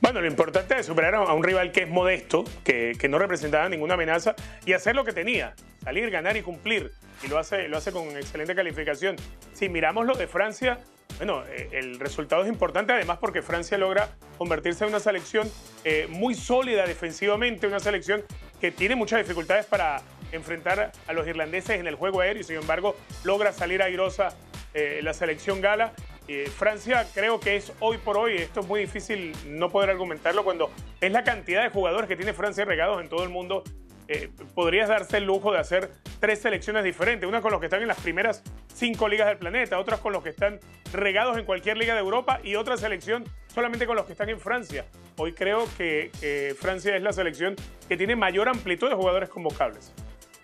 Bueno, 0.00 0.20
lo 0.20 0.28
importante 0.28 0.78
es 0.78 0.86
superar 0.86 1.16
a 1.16 1.34
un 1.34 1.42
rival 1.42 1.72
que 1.72 1.82
es 1.82 1.88
modesto, 1.88 2.44
que, 2.62 2.92
que 2.98 3.08
no 3.08 3.18
representaba 3.18 3.68
ninguna 3.68 3.94
amenaza 3.94 4.36
y 4.64 4.74
hacer 4.74 4.94
lo 4.94 5.04
que 5.04 5.12
tenía, 5.12 5.54
salir, 5.82 6.08
ganar 6.10 6.36
y 6.36 6.42
cumplir. 6.42 6.92
Y 7.24 7.28
lo 7.28 7.38
hace, 7.38 7.68
lo 7.68 7.78
hace 7.78 7.90
con 7.90 8.08
excelente 8.16 8.54
calificación. 8.54 9.16
Si 9.52 9.68
miramos 9.68 10.06
lo 10.06 10.14
de 10.14 10.28
Francia, 10.28 10.78
bueno, 11.18 11.42
eh, 11.48 11.68
el 11.72 11.98
resultado 11.98 12.44
es 12.44 12.48
importante 12.48 12.92
además 12.92 13.18
porque 13.18 13.42
Francia 13.42 13.76
logra 13.76 14.08
convertirse 14.38 14.84
en 14.84 14.90
una 14.90 15.00
selección 15.00 15.50
eh, 15.84 16.06
muy 16.08 16.34
sólida 16.34 16.86
defensivamente, 16.86 17.66
una 17.66 17.80
selección 17.80 18.22
que 18.60 18.70
tiene 18.70 18.94
muchas 18.94 19.18
dificultades 19.18 19.66
para 19.66 20.00
enfrentar 20.32 20.92
a 21.06 21.12
los 21.12 21.26
irlandeses 21.26 21.80
en 21.80 21.86
el 21.86 21.94
juego 21.94 22.20
aéreo 22.20 22.40
y 22.40 22.44
sin 22.44 22.56
embargo 22.56 22.96
logra 23.24 23.52
salir 23.52 23.82
airosa 23.82 24.36
eh, 24.74 25.00
la 25.02 25.14
selección 25.14 25.60
gala. 25.60 25.92
Eh, 26.28 26.48
Francia 26.48 27.06
creo 27.12 27.40
que 27.40 27.56
es 27.56 27.72
hoy 27.80 27.98
por 27.98 28.16
hoy, 28.16 28.36
esto 28.36 28.60
es 28.60 28.66
muy 28.66 28.80
difícil 28.80 29.32
no 29.46 29.68
poder 29.70 29.90
argumentarlo 29.90 30.44
cuando 30.44 30.70
es 31.00 31.10
la 31.10 31.24
cantidad 31.24 31.62
de 31.62 31.70
jugadores 31.70 32.08
que 32.08 32.16
tiene 32.16 32.32
Francia 32.32 32.64
regados 32.64 33.00
en 33.00 33.08
todo 33.08 33.24
el 33.24 33.30
mundo. 33.30 33.64
eh, 34.10 34.28
podrías 34.56 34.88
darse 34.88 35.18
el 35.18 35.24
lujo 35.24 35.52
de 35.52 35.60
hacer 35.60 35.88
tres 36.18 36.40
selecciones 36.40 36.82
diferentes, 36.82 37.28
una 37.28 37.40
con 37.40 37.52
los 37.52 37.60
que 37.60 37.66
están 37.66 37.80
en 37.80 37.86
las 37.86 38.00
primeras 38.00 38.42
cinco 38.74 39.08
ligas 39.08 39.28
del 39.28 39.38
planeta, 39.38 39.78
otras 39.78 40.00
con 40.00 40.12
los 40.12 40.24
que 40.24 40.30
están 40.30 40.58
regados 40.92 41.38
en 41.38 41.44
cualquier 41.44 41.76
liga 41.76 41.94
de 41.94 42.00
Europa 42.00 42.40
y 42.42 42.56
otra 42.56 42.76
selección 42.76 43.24
solamente 43.46 43.86
con 43.86 43.94
los 43.94 44.06
que 44.06 44.12
están 44.12 44.28
en 44.28 44.40
Francia. 44.40 44.84
Hoy 45.16 45.32
creo 45.32 45.68
que, 45.78 46.10
que 46.20 46.56
Francia 46.58 46.96
es 46.96 47.02
la 47.02 47.12
selección 47.12 47.54
que 47.88 47.96
tiene 47.96 48.16
mayor 48.16 48.48
amplitud 48.48 48.88
de 48.88 48.96
jugadores 48.96 49.28
convocables. 49.28 49.92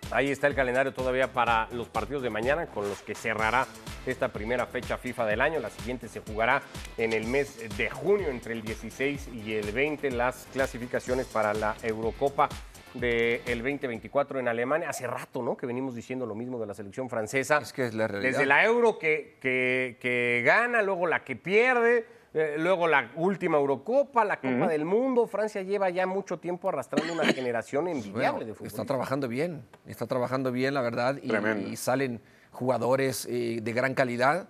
Ahí 0.09 0.31
está 0.31 0.47
el 0.47 0.55
calendario 0.55 0.93
todavía 0.93 1.33
para 1.33 1.67
los 1.71 1.89
partidos 1.89 2.23
de 2.23 2.29
mañana, 2.29 2.67
con 2.67 2.87
los 2.87 3.01
que 3.01 3.13
cerrará 3.13 3.67
esta 4.05 4.29
primera 4.29 4.65
fecha 4.65 4.97
FIFA 4.97 5.25
del 5.25 5.41
año. 5.41 5.59
La 5.59 5.69
siguiente 5.69 6.07
se 6.07 6.21
jugará 6.21 6.61
en 6.97 7.11
el 7.11 7.27
mes 7.27 7.77
de 7.77 7.89
junio, 7.89 8.29
entre 8.29 8.53
el 8.53 8.61
16 8.61 9.29
y 9.33 9.53
el 9.53 9.71
20, 9.73 10.11
las 10.11 10.47
clasificaciones 10.53 11.25
para 11.25 11.53
la 11.53 11.75
Eurocopa 11.83 12.47
del 12.93 13.57
2024 13.57 14.39
en 14.39 14.47
Alemania. 14.47 14.89
Hace 14.89 15.07
rato, 15.07 15.43
¿no? 15.43 15.57
Que 15.57 15.65
venimos 15.65 15.93
diciendo 15.93 16.25
lo 16.25 16.35
mismo 16.35 16.57
de 16.57 16.67
la 16.67 16.73
selección 16.73 17.09
francesa. 17.09 17.57
Es 17.57 17.73
que 17.73 17.87
es 17.87 17.93
la 17.93 18.07
realidad. 18.07 18.31
Desde 18.31 18.45
la 18.45 18.63
Euro 18.63 18.97
que, 18.97 19.37
que, 19.41 19.97
que 19.99 20.41
gana, 20.45 20.81
luego 20.81 21.05
la 21.05 21.25
que 21.25 21.35
pierde, 21.35 22.05
eh, 22.33 22.55
luego 22.59 22.87
la 22.87 23.11
última 23.15 23.57
Eurocopa, 23.57 24.23
la 24.25 24.37
Copa 24.39 24.67
del 24.67 24.85
Mundo. 24.85 25.27
Francia 25.27 25.61
lleva 25.61 25.89
ya 25.89 26.05
mucho 26.05 26.37
tiempo 26.39 26.69
arrastrando 26.69 27.11
una 27.13 27.25
generación 27.33 27.87
envidiable 27.87 28.31
Bueno, 28.31 28.45
de 28.45 28.53
fútbol. 28.53 28.67
está 28.67 28.85
trabajando 28.85 29.27
bien, 29.27 29.63
está 29.85 30.05
trabajando 30.07 30.51
bien, 30.51 30.73
la 30.73 30.81
verdad, 30.81 31.17
y, 31.21 31.31
y 31.71 31.75
salen 31.75 32.21
jugadores 32.51 33.25
eh, 33.29 33.59
de 33.61 33.73
gran 33.73 33.93
calidad. 33.93 34.47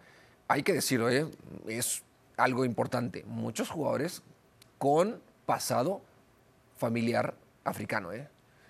Hay 0.48 0.63
que 0.63 0.74
decirlo, 0.74 1.10
¿eh? 1.10 1.26
es 1.68 2.04
algo 2.38 2.63
importante. 2.66 3.24
Muchos 3.26 3.70
jugadores 3.70 4.24
con 4.78 5.20
pasado 5.46 6.02
familiar 6.78 7.36
africano, 7.63 8.12
¿eh? 8.13 8.28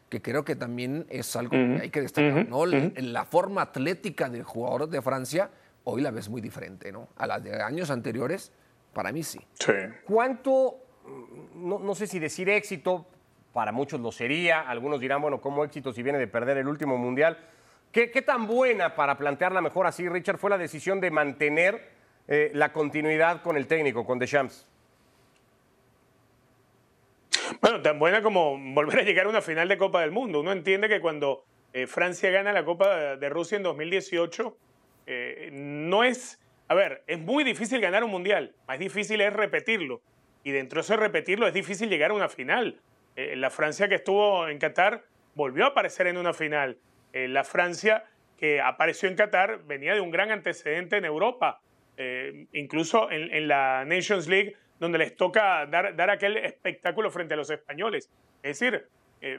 que 0.10 0.22
creo 0.22 0.46
que 0.46 0.56
también 0.56 1.06
es 1.10 1.36
algo 1.36 1.52
que 1.52 1.80
hay 1.82 1.89
que 1.89 2.02
destacar. 2.02 2.48
¿no? 2.48 2.65
La- 2.65 2.91
La 2.96 3.26
forma 3.26 3.62
atlética 3.62 4.30
del 4.30 4.43
jugador 4.43 4.88
de 4.89 5.02
Francia 5.02 5.50
hoy 5.84 6.02
la 6.02 6.12
ves 6.12 6.30
muy 6.30 6.39
diferente. 6.41 6.91
¿no? 6.91 7.10
A 7.17 7.28
la 7.28 7.39
de 7.39 7.62
años 7.62 7.89
anteriores, 7.91 8.52
para 8.97 9.12
mí 9.12 9.21
sí. 9.21 9.39
Sí. 9.53 9.73
¿Cuánto, 10.05 10.79
no, 11.53 11.77
no 11.77 11.93
sé 11.93 12.07
si 12.07 12.17
decir 12.17 12.49
éxito, 12.49 13.05
para 13.53 13.71
muchos 13.71 14.01
lo 14.01 14.12
sería, 14.12 14.62
algunos 14.62 14.99
dirán, 14.99 15.21
bueno, 15.21 15.39
¿cómo 15.39 15.63
éxito 15.63 15.93
si 15.93 16.01
viene 16.01 16.17
de 16.17 16.25
perder 16.25 16.57
el 16.57 16.67
último 16.67 16.97
mundial? 16.97 17.38
¿Qué, 17.91 18.10
qué 18.10 18.23
tan 18.23 18.47
buena 18.47 18.95
para 18.95 19.15
plantearla 19.15 19.62
mejor 19.62 19.86
así, 19.86 20.10
Richard, 20.10 20.39
fue 20.39 20.49
la 20.49 20.57
decisión 20.57 20.99
de 20.99 21.12
mantener 21.12 21.91
eh, 22.27 22.49
la 22.55 22.73
continuidad 22.73 23.43
con 23.43 23.55
el 23.55 23.67
técnico, 23.67 24.03
con 24.03 24.17
Deschamps? 24.17 24.67
Bueno, 27.62 27.79
tan 27.83 27.99
buena 27.99 28.23
como 28.23 28.57
volver 28.73 29.01
a 29.01 29.03
llegar 29.03 29.27
a 29.27 29.29
una 29.29 29.43
final 29.43 29.67
de 29.67 29.77
Copa 29.77 30.01
del 30.01 30.10
Mundo. 30.10 30.39
Uno 30.39 30.51
entiende 30.51 30.89
que 30.89 31.01
cuando 31.01 31.45
eh, 31.71 31.86
Francia 31.86 32.31
gana 32.31 32.51
la 32.51 32.65
Copa 32.65 32.95
de, 32.95 33.17
de 33.17 33.29
Rusia 33.29 33.57
en 33.57 33.62
2018, 33.62 34.57
eh, 35.05 35.49
no 35.53 36.03
es, 36.03 36.39
a 36.67 36.75
ver, 36.75 37.03
es 37.08 37.19
muy 37.19 37.43
difícil 37.43 37.80
ganar 37.80 38.03
un 38.03 38.12
mundial, 38.12 38.53
más 38.67 38.80
difícil 38.80 39.21
es 39.21 39.32
repetirlo. 39.32 40.01
Y 40.43 40.51
dentro 40.51 40.77
de 40.77 40.82
eso 40.82 40.93
de 40.93 40.99
repetirlo 40.99 41.47
es 41.47 41.53
difícil 41.53 41.89
llegar 41.89 42.12
a 42.12 42.13
una 42.13 42.30
final. 42.30 42.80
Eh, 43.15 43.36
la 43.36 43.49
Francia 43.49 43.88
que 43.88 43.95
estuvo 43.95 44.47
en 44.47 44.60
Qatar 44.60 45.03
volvió 45.36 45.65
a 45.65 45.69
aparecer 45.69 46.08
en 46.08 46.17
una 46.17 46.34
final. 46.34 46.77
Eh, 47.13 47.27
la 47.27 47.43
Francia 47.43 48.03
que 48.38 48.62
apareció 48.62 49.10
en 49.10 49.15
Qatar 49.15 49.63
venía 49.65 49.93
de 49.93 50.01
un 50.01 50.12
gran 50.12 50.32
antecedente 50.32 50.97
en 50.97 51.06
Europa, 51.06 51.62
eh, 51.97 52.45
incluso 52.53 53.10
en, 53.12 53.34
en 53.34 53.47
la 53.47 53.84
Nations 53.86 54.27
League, 54.27 54.56
donde 54.80 54.99
les 54.99 55.15
toca 55.15 55.65
dar, 55.65 55.95
dar 55.95 56.10
aquel 56.10 56.38
espectáculo 56.38 57.10
frente 57.12 57.34
a 57.34 57.38
los 57.38 57.49
españoles. 57.49 58.12
Es 58.43 58.60
decir, 58.60 58.88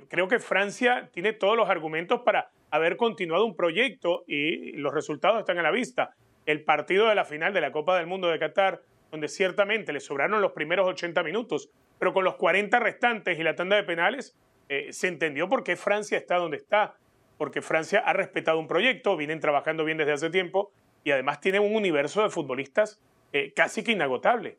creo 0.09 0.27
que 0.27 0.41
Francia 0.41 1.09
tiene 1.13 1.33
todos 1.33 1.57
los 1.57 1.71
argumentos 1.71 2.23
para 2.23 2.51
haber 2.71 2.97
continuado 2.97 3.45
un 3.45 3.55
proyecto 3.55 4.25
y 4.27 4.73
los 4.73 4.93
resultados 4.93 5.39
están 5.39 5.59
a 5.59 5.63
la 5.63 5.71
vista. 5.71 6.17
El 6.49 6.65
partido 6.65 7.09
de 7.09 7.15
la 7.15 7.27
final 7.27 7.53
de 7.53 7.61
la 7.61 7.73
Copa 7.73 7.99
del 7.99 8.07
Mundo 8.07 8.29
de 8.29 8.39
Qatar, 8.39 8.81
donde 9.11 9.29
ciertamente 9.29 9.93
le 9.93 10.01
sobraron 10.01 10.41
los 10.41 10.53
primeros 10.53 10.89
80 10.89 11.23
minutos, 11.23 11.69
pero 11.99 12.15
con 12.15 12.25
los 12.25 12.37
40 12.37 12.81
restantes 12.81 13.39
y 13.39 13.43
la 13.43 13.55
tanda 13.55 13.77
de 13.77 13.83
penales, 13.83 14.35
eh, 14.71 14.91
se 14.91 15.09
entendió 15.09 15.51
por 15.51 15.63
qué 15.63 15.77
Francia 15.77 16.17
está 16.17 16.37
donde 16.37 16.57
está. 16.57 16.97
Porque 17.37 17.61
Francia 17.61 17.99
ha 17.99 18.15
respetado 18.15 18.59
un 18.59 18.67
proyecto, 18.67 19.15
vienen 19.19 19.41
trabajando 19.41 19.85
bien 19.85 19.99
desde 19.99 20.13
hace 20.13 20.31
tiempo 20.31 20.73
y 21.05 21.11
además 21.11 21.39
tiene 21.43 21.61
un 21.61 21.77
universo 21.77 22.23
de 22.23 22.31
futbolistas 22.31 22.99
eh, 23.35 23.53
casi 23.55 23.85
que 23.85 23.93
inagotable. 23.93 24.57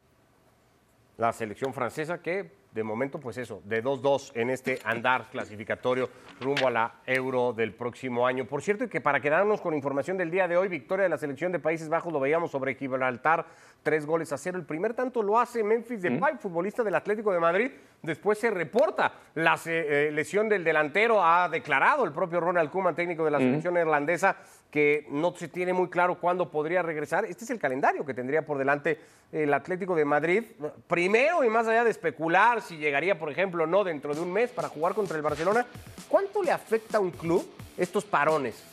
La 1.20 1.34
selección 1.34 1.74
francesa 1.74 2.22
que, 2.22 2.50
de 2.72 2.82
momento, 2.82 3.20
pues 3.20 3.38
eso, 3.38 3.62
de 3.66 3.84
2-2 3.84 4.32
en 4.36 4.50
este 4.50 4.80
andar 4.86 5.30
clasificatorio 5.30 6.08
rumbo 6.40 6.66
a 6.68 6.72
la 6.72 6.94
Euro 7.06 7.52
del 7.52 7.74
próximo 7.74 8.26
año. 8.26 8.46
Por 8.46 8.62
cierto, 8.62 8.86
y 8.86 8.88
que 8.88 9.02
para 9.02 9.20
quedarnos 9.20 9.60
con 9.60 9.74
información 9.74 10.16
del 10.16 10.32
día 10.32 10.48
de 10.48 10.56
hoy, 10.56 10.70
victoria 10.70 11.04
de 11.04 11.10
la 11.10 11.18
selección 11.18 11.52
de 11.52 11.60
Países 11.60 11.90
Bajos, 11.90 12.14
lo 12.14 12.22
veíamos 12.22 12.52
sobre 12.52 12.74
Gibraltar, 12.76 13.46
tres 13.84 14.06
goles 14.06 14.32
a 14.32 14.38
cero. 14.38 14.58
El 14.58 14.66
primer 14.66 14.94
tanto 14.94 15.22
lo 15.22 15.38
hace 15.38 15.62
Memphis 15.62 16.02
Depay, 16.02 16.38
futbolista 16.38 16.84
del 16.84 16.96
Atlético 16.96 17.34
de 17.34 17.40
Madrid. 17.42 17.72
Después 18.02 18.38
se 18.40 18.50
reporta 18.50 19.12
la 19.36 19.58
se- 19.58 20.08
eh, 20.08 20.12
lesión 20.14 20.48
del 20.48 20.64
delantero, 20.64 21.22
ha 21.22 21.50
declarado 21.50 22.06
el 22.06 22.14
propio 22.14 22.40
Ronald 22.40 22.70
Koeman, 22.72 22.96
técnico 22.96 23.26
de 23.26 23.32
la 23.32 23.40
selección 23.40 23.76
irlandesa, 23.76 24.38
que 24.72 25.08
no 25.10 25.36
se 25.36 25.48
tiene 25.48 25.74
muy 25.74 25.90
claro 25.90 26.20
cuándo 26.20 26.52
podría 26.52 26.82
regresar. 26.82 27.26
Este 27.26 27.44
es 27.44 27.50
el 27.50 27.60
calendario 27.60 28.06
que 28.06 28.14
tendría 28.14 28.46
por 28.46 28.58
delante 28.58 29.00
el 29.32 29.54
Atlético 29.54 29.96
de 29.96 30.06
Madrid. 30.06 30.44
Primero 30.88 31.44
y 31.44 31.50
más 31.50 31.68
allá 31.68 31.84
de 31.84 31.92
especular 31.92 32.62
si 32.62 32.78
llegaría, 32.78 33.18
por 33.18 33.32
ejemplo, 33.32 33.66
no 33.66 33.84
dentro 33.84 34.14
de 34.14 34.22
un 34.22 34.32
mes 34.32 34.50
para 34.52 34.70
jugar 34.70 34.94
contra 34.94 35.18
el 35.18 35.24
Barcelona, 35.24 35.66
¿cuánto 36.08 36.44
le 36.44 36.52
afecta 36.52 36.98
a 36.98 37.02
un 37.02 37.12
club 37.12 37.48
estos 37.78 38.06
parones 38.06 38.64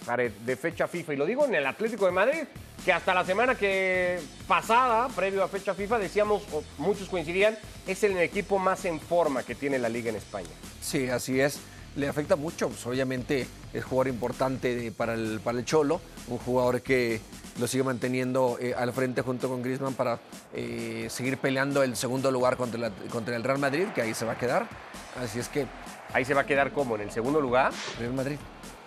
de 0.45 0.57
fecha 0.57 0.87
FIFA? 0.87 1.15
Y 1.15 1.17
lo 1.17 1.27
digo 1.27 1.45
en 1.47 1.55
el 1.55 1.67
Atlético 1.67 2.07
de 2.07 2.13
Madrid, 2.13 2.43
que 2.85 2.93
hasta 2.93 3.15
la 3.15 3.25
semana 3.25 3.55
que 3.55 4.19
pasada, 4.47 5.09
previo 5.09 5.43
a 5.43 5.49
fecha 5.49 5.75
FIFA, 5.75 5.99
decíamos, 5.99 6.43
o 6.53 6.63
muchos 6.79 7.09
coincidían, 7.09 7.57
es 7.87 8.05
el 8.05 8.17
equipo 8.19 8.59
más 8.59 8.85
en 8.85 9.01
forma 9.01 9.43
que 9.43 9.55
tiene 9.55 9.79
la 9.79 9.89
liga 9.89 10.11
en 10.11 10.17
España. 10.17 10.51
Sí, 10.81 11.09
así 11.09 11.41
es. 11.41 11.59
Le 11.97 12.09
afecta 12.09 12.37
mucho, 12.37 12.69
pues, 12.69 12.87
obviamente 12.87 13.47
es 13.73 13.85
jugador 13.85 14.09
importante 14.09 14.75
de- 14.75 14.93
para, 14.93 15.15
el, 15.15 15.41
para 15.43 15.59
el 15.59 15.65
Cholo, 15.65 16.01
un 16.29 16.39
jugador 16.39 16.83
que 16.83 17.21
lo 17.59 17.67
sigue 17.67 17.85
manteniendo 17.85 18.59
eh, 18.61 18.75
al 18.77 18.93
frente 18.93 19.23
junto 19.23 19.49
con 19.49 19.63
Griezmann 19.63 19.95
para 19.95 20.19
eh, 20.55 21.07
seguir 21.09 21.39
peleando 21.39 21.83
el 21.83 21.97
segundo 21.97 22.31
lugar 22.31 22.59
contra, 22.59 22.79
la- 22.79 22.91
contra 23.11 23.35
el 23.35 23.43
Real 23.43 23.59
Madrid, 23.59 23.87
que 23.95 24.03
ahí 24.03 24.13
se 24.13 24.27
va 24.27 24.33
a 24.33 24.39
quedar. 24.39 24.67
Así 25.23 25.39
es 25.39 25.49
que 25.49 25.67
Ahí 26.13 26.25
se 26.25 26.35
va 26.35 26.43
a 26.43 26.47
quedar 26.47 26.71
como 26.73 26.95
en 26.95 27.03
el 27.03 27.11
segundo 27.11 27.41
lugar. 27.41 27.73
Real 27.99 28.13
Madrid. 28.15 28.37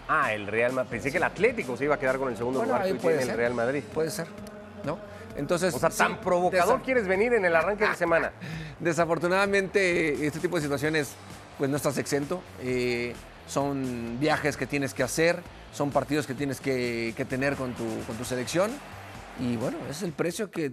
Ah, 0.08 0.34
el 0.34 0.48
Real 0.48 0.72
Madrid. 0.72 0.90
Pensé 0.90 1.12
que 1.12 1.18
el 1.18 1.24
Atlético 1.24 1.76
se 1.78 1.84
iba 1.84 1.96
a 1.96 2.00
quedar 2.00 2.18
con 2.18 2.30
el 2.30 2.38
segundo 2.38 2.60
Bueno, 2.60 2.74
lugar 2.74 2.88
ahí 2.88 2.94
puede 2.94 3.18
tiene 3.18 3.22
el 3.24 3.28
ser. 3.28 3.38
Real 3.38 3.54
Madrid. 3.54 3.84
Puede 3.94 4.10
ser, 4.10 4.28
¿no? 4.86 4.98
Entonces, 5.36 5.74
O 5.76 5.80
sea, 5.80 5.92
sí, 5.92 5.98
tan 5.98 6.22
provocador 6.22 6.82
quieres 6.82 7.08
venir 7.08 7.34
en 7.34 7.44
el 7.46 7.56
arranque 7.56 7.88
de 7.88 7.96
semana. 7.98 8.32
Desafortunadamente, 8.80 10.26
este 10.26 10.40
tipo 10.40 10.56
de 10.56 10.62
situaciones, 10.62 11.10
pues 11.60 11.70
no 11.70 11.76
estás 11.76 11.98
exento. 12.00 12.42
Eh, 12.64 13.14
son 13.46 14.18
viajes 14.20 14.58
que 14.58 14.66
tienes 14.66 14.94
que 14.94 15.04
hacer, 15.04 15.42
son 15.74 15.92
partidos 15.92 16.26
que 16.26 16.34
tienes 16.34 16.62
que, 16.62 17.14
que 17.16 17.26
tener 17.26 17.56
con 17.56 17.74
tu, 17.74 17.84
con 18.08 18.16
tu 18.16 18.24
selección. 18.24 18.72
Y 19.40 19.58
bueno, 19.58 19.78
ese 19.84 19.92
es 19.92 20.04
el 20.04 20.14
precio 20.14 20.50
que 20.50 20.72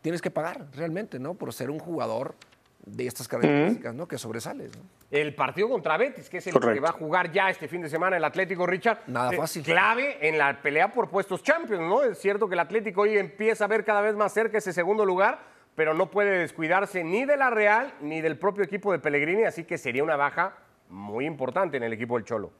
tienes 0.00 0.22
que 0.22 0.30
pagar 0.30 0.66
realmente, 0.74 1.18
¿no? 1.18 1.34
Por 1.34 1.52
ser 1.52 1.70
un 1.70 1.78
jugador 1.78 2.34
de 2.86 3.06
estas 3.06 3.26
características, 3.26 3.94
¿no? 3.94 4.06
Que 4.06 4.18
sobresales, 4.18 4.76
¿no? 4.76 4.82
El 5.10 5.34
partido 5.34 5.68
contra 5.68 5.96
Betis, 5.96 6.28
que 6.28 6.38
es 6.38 6.46
el 6.46 6.52
Correcto. 6.52 6.74
que 6.74 6.80
va 6.80 6.88
a 6.90 6.92
jugar 6.92 7.32
ya 7.32 7.48
este 7.48 7.68
fin 7.68 7.80
de 7.82 7.88
semana 7.88 8.16
el 8.16 8.24
Atlético 8.24 8.66
Richard. 8.66 9.00
Nada 9.06 9.32
eh, 9.32 9.36
fácil. 9.36 9.62
Clave 9.62 10.28
en 10.28 10.38
la 10.38 10.60
pelea 10.60 10.92
por 10.92 11.08
puestos 11.08 11.42
Champions, 11.42 11.82
¿no? 11.82 12.02
Es 12.02 12.18
cierto 12.18 12.48
que 12.48 12.54
el 12.54 12.60
Atlético 12.60 13.02
hoy 13.02 13.16
empieza 13.16 13.64
a 13.64 13.68
ver 13.68 13.84
cada 13.84 14.00
vez 14.00 14.14
más 14.14 14.32
cerca 14.32 14.58
ese 14.58 14.72
segundo 14.72 15.04
lugar, 15.04 15.53
pero 15.74 15.94
no 15.94 16.10
puede 16.10 16.38
descuidarse 16.38 17.04
ni 17.04 17.24
de 17.24 17.36
la 17.36 17.50
Real 17.50 17.94
ni 18.00 18.20
del 18.20 18.38
propio 18.38 18.64
equipo 18.64 18.92
de 18.92 18.98
Pellegrini, 18.98 19.44
así 19.44 19.64
que 19.64 19.78
sería 19.78 20.04
una 20.04 20.16
baja 20.16 20.56
muy 20.88 21.26
importante 21.26 21.76
en 21.76 21.82
el 21.82 21.92
equipo 21.92 22.16
del 22.16 22.24
Cholo. 22.24 22.52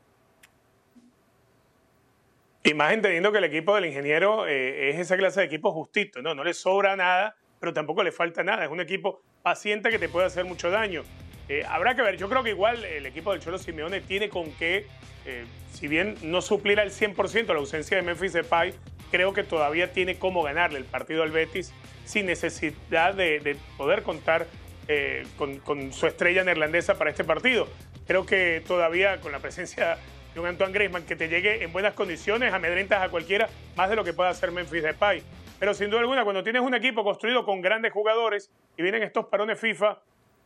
Y 2.67 2.73
más 2.73 2.93
entendiendo 2.93 3.31
que 3.31 3.39
el 3.39 3.45
equipo 3.45 3.75
del 3.75 3.85
ingeniero 3.85 4.47
eh, 4.47 4.89
es 4.91 4.99
esa 4.99 5.17
clase 5.19 5.41
de 5.41 5.47
equipo 5.47 5.71
justito, 5.71 6.23
¿no? 6.23 6.35
No 6.35 6.43
le 6.43 6.55
sobra 6.55 6.97
nada, 6.97 7.37
pero 7.61 7.75
tampoco 7.75 8.03
le 8.03 8.11
falta 8.11 8.43
nada. 8.43 8.65
Es 8.65 8.71
un 8.71 8.81
equipo 8.81 9.21
paciente 9.43 9.91
que 9.91 9.99
te 9.99 10.09
puede 10.09 10.27
hacer 10.27 10.47
mucho 10.47 10.71
daño. 10.71 11.03
Eh, 11.51 11.63
habrá 11.69 11.95
que 11.95 12.01
ver, 12.01 12.17
yo 12.17 12.27
creo 12.29 12.43
que 12.43 12.51
igual 12.51 12.83
el 12.85 13.05
equipo 13.05 13.33
del 13.33 13.43
Cholo 13.43 13.59
Simeone 13.59 14.01
tiene 14.01 14.31
con 14.31 14.51
qué, 14.53 14.87
eh, 15.27 15.45
si 15.73 15.89
bien 15.89 16.17
no 16.23 16.41
suplir 16.41 16.81
al 16.81 16.91
100% 16.91 17.53
la 17.53 17.59
ausencia 17.59 17.99
de 17.99 18.03
Memphis 18.03 18.33
Depay, 18.33 18.73
creo 19.15 19.33
que 19.33 19.45
todavía 19.45 19.93
tiene 19.93 20.19
cómo 20.19 20.43
ganarle 20.43 20.77
el 20.77 20.87
partido 20.87 21.23
al 21.23 21.31
Betis 21.31 21.73
sin 22.05 22.27
necesidad 22.27 23.15
de, 23.15 23.39
de 23.39 23.57
poder 23.77 24.03
contar 24.03 24.49
eh, 24.89 25.25
con, 25.39 25.61
con 25.61 25.93
su 25.93 26.09
estrella 26.09 26.43
neerlandesa 26.43 26.99
para 26.99 27.11
este 27.11 27.23
partido. 27.23 27.69
Creo 28.09 28.27
que 28.27 28.61
todavía 28.67 29.21
con 29.21 29.31
la 29.31 29.39
presencia 29.39 29.99
de 30.35 30.41
un 30.41 30.47
Antoine 30.47 30.73
Griezmann 30.73 31.07
que 31.07 31.15
te 31.15 31.29
llegue 31.29 31.63
en 31.63 31.73
buenas 31.73 31.95
condiciones, 31.95 32.53
amedrentas 32.53 33.05
a 33.05 33.09
cualquiera, 33.09 33.49
más 33.77 33.89
de 33.89 33.95
lo 33.95 34.03
que 34.03 34.15
pueda 34.15 34.31
hacer 34.31 34.51
Memphis 34.51 34.83
Depay. 34.83 35.23
Pero 35.61 35.75
sin 35.75 35.91
duda 35.91 36.01
alguna, 36.01 36.25
cuando 36.25 36.43
tienes 36.43 36.63
un 36.63 36.75
equipo 36.75 37.05
construido 37.05 37.45
con 37.45 37.61
grandes 37.61 37.93
jugadores 37.93 38.51
y 38.77 38.83
vienen 38.83 39.05
estos 39.05 39.27
parones 39.27 39.61
FIFA, 39.61 40.01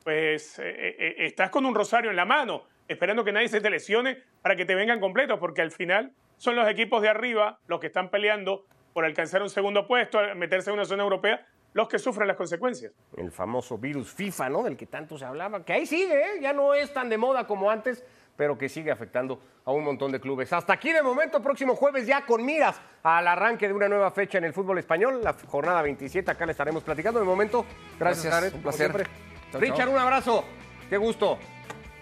pues 0.04 0.58
eh, 0.58 0.94
eh, 0.98 1.14
estás 1.20 1.48
con 1.48 1.64
un 1.64 1.74
rosario 1.74 2.10
en 2.10 2.16
la 2.16 2.26
mano, 2.26 2.64
esperando 2.86 3.24
que 3.24 3.32
nadie 3.32 3.48
se 3.48 3.62
te 3.62 3.70
lesione 3.70 4.18
para 4.42 4.56
que 4.56 4.66
te 4.66 4.74
vengan 4.74 5.00
completos, 5.00 5.38
porque 5.38 5.62
al 5.62 5.70
final 5.70 6.12
son 6.38 6.56
los 6.56 6.66
equipos 6.68 7.02
de 7.02 7.08
arriba 7.10 7.58
los 7.66 7.78
que 7.80 7.88
están 7.88 8.08
peleando 8.08 8.64
por 8.94 9.04
alcanzar 9.04 9.42
un 9.42 9.50
segundo 9.50 9.86
puesto, 9.86 10.18
meterse 10.34 10.70
en 10.70 10.74
una 10.74 10.84
zona 10.86 11.02
europea, 11.02 11.46
los 11.74 11.86
que 11.88 11.98
sufren 11.98 12.26
las 12.26 12.36
consecuencias. 12.36 12.92
el 13.16 13.30
famoso 13.30 13.76
virus 13.78 14.10
FIFA, 14.12 14.48
¿no? 14.48 14.62
Del 14.62 14.76
que 14.76 14.86
tanto 14.86 15.18
se 15.18 15.24
hablaba, 15.26 15.64
que 15.64 15.74
ahí 15.74 15.86
sigue, 15.86 16.14
¿eh? 16.14 16.40
ya 16.40 16.52
no 16.52 16.72
es 16.74 16.92
tan 16.92 17.08
de 17.08 17.18
moda 17.18 17.46
como 17.46 17.70
antes, 17.70 18.02
pero 18.36 18.56
que 18.56 18.68
sigue 18.68 18.90
afectando 18.90 19.40
a 19.64 19.72
un 19.72 19.84
montón 19.84 20.10
de 20.10 20.18
clubes. 20.20 20.52
Hasta 20.52 20.72
aquí 20.72 20.92
de 20.92 21.02
momento, 21.02 21.42
próximo 21.42 21.76
jueves 21.76 22.06
ya 22.06 22.24
con 22.24 22.44
miras 22.44 22.80
al 23.02 23.28
arranque 23.28 23.68
de 23.68 23.74
una 23.74 23.88
nueva 23.88 24.10
fecha 24.10 24.38
en 24.38 24.44
el 24.44 24.52
fútbol 24.54 24.78
español, 24.78 25.20
la 25.22 25.34
jornada 25.46 25.82
27, 25.82 26.30
acá 26.30 26.46
le 26.46 26.52
estaremos 26.52 26.82
platicando. 26.82 27.20
De 27.20 27.26
momento, 27.26 27.66
gracias, 27.98 28.24
Gracias, 28.24 28.34
Jared, 28.34 28.46
un 28.46 28.52
como 28.52 28.62
placer. 28.62 28.90
siempre. 28.92 29.04
Chao, 29.52 29.60
Richard, 29.60 29.76
chao. 29.78 29.90
un 29.90 29.98
abrazo, 29.98 30.44
qué 30.88 30.96
gusto. 30.96 31.38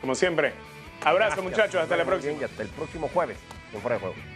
Como 0.01 0.14
siempre. 0.14 0.53
Abrazo, 1.05 1.37
Gracias. 1.37 1.44
muchachos. 1.44 1.83
Hasta 1.83 1.96
la 1.96 2.05
próxima. 2.05 2.33
Y 2.40 2.44
hasta 2.44 2.62
el 2.62 2.68
próximo 2.68 3.09
jueves 3.09 3.38
en 3.72 3.81
Fuera. 3.81 4.36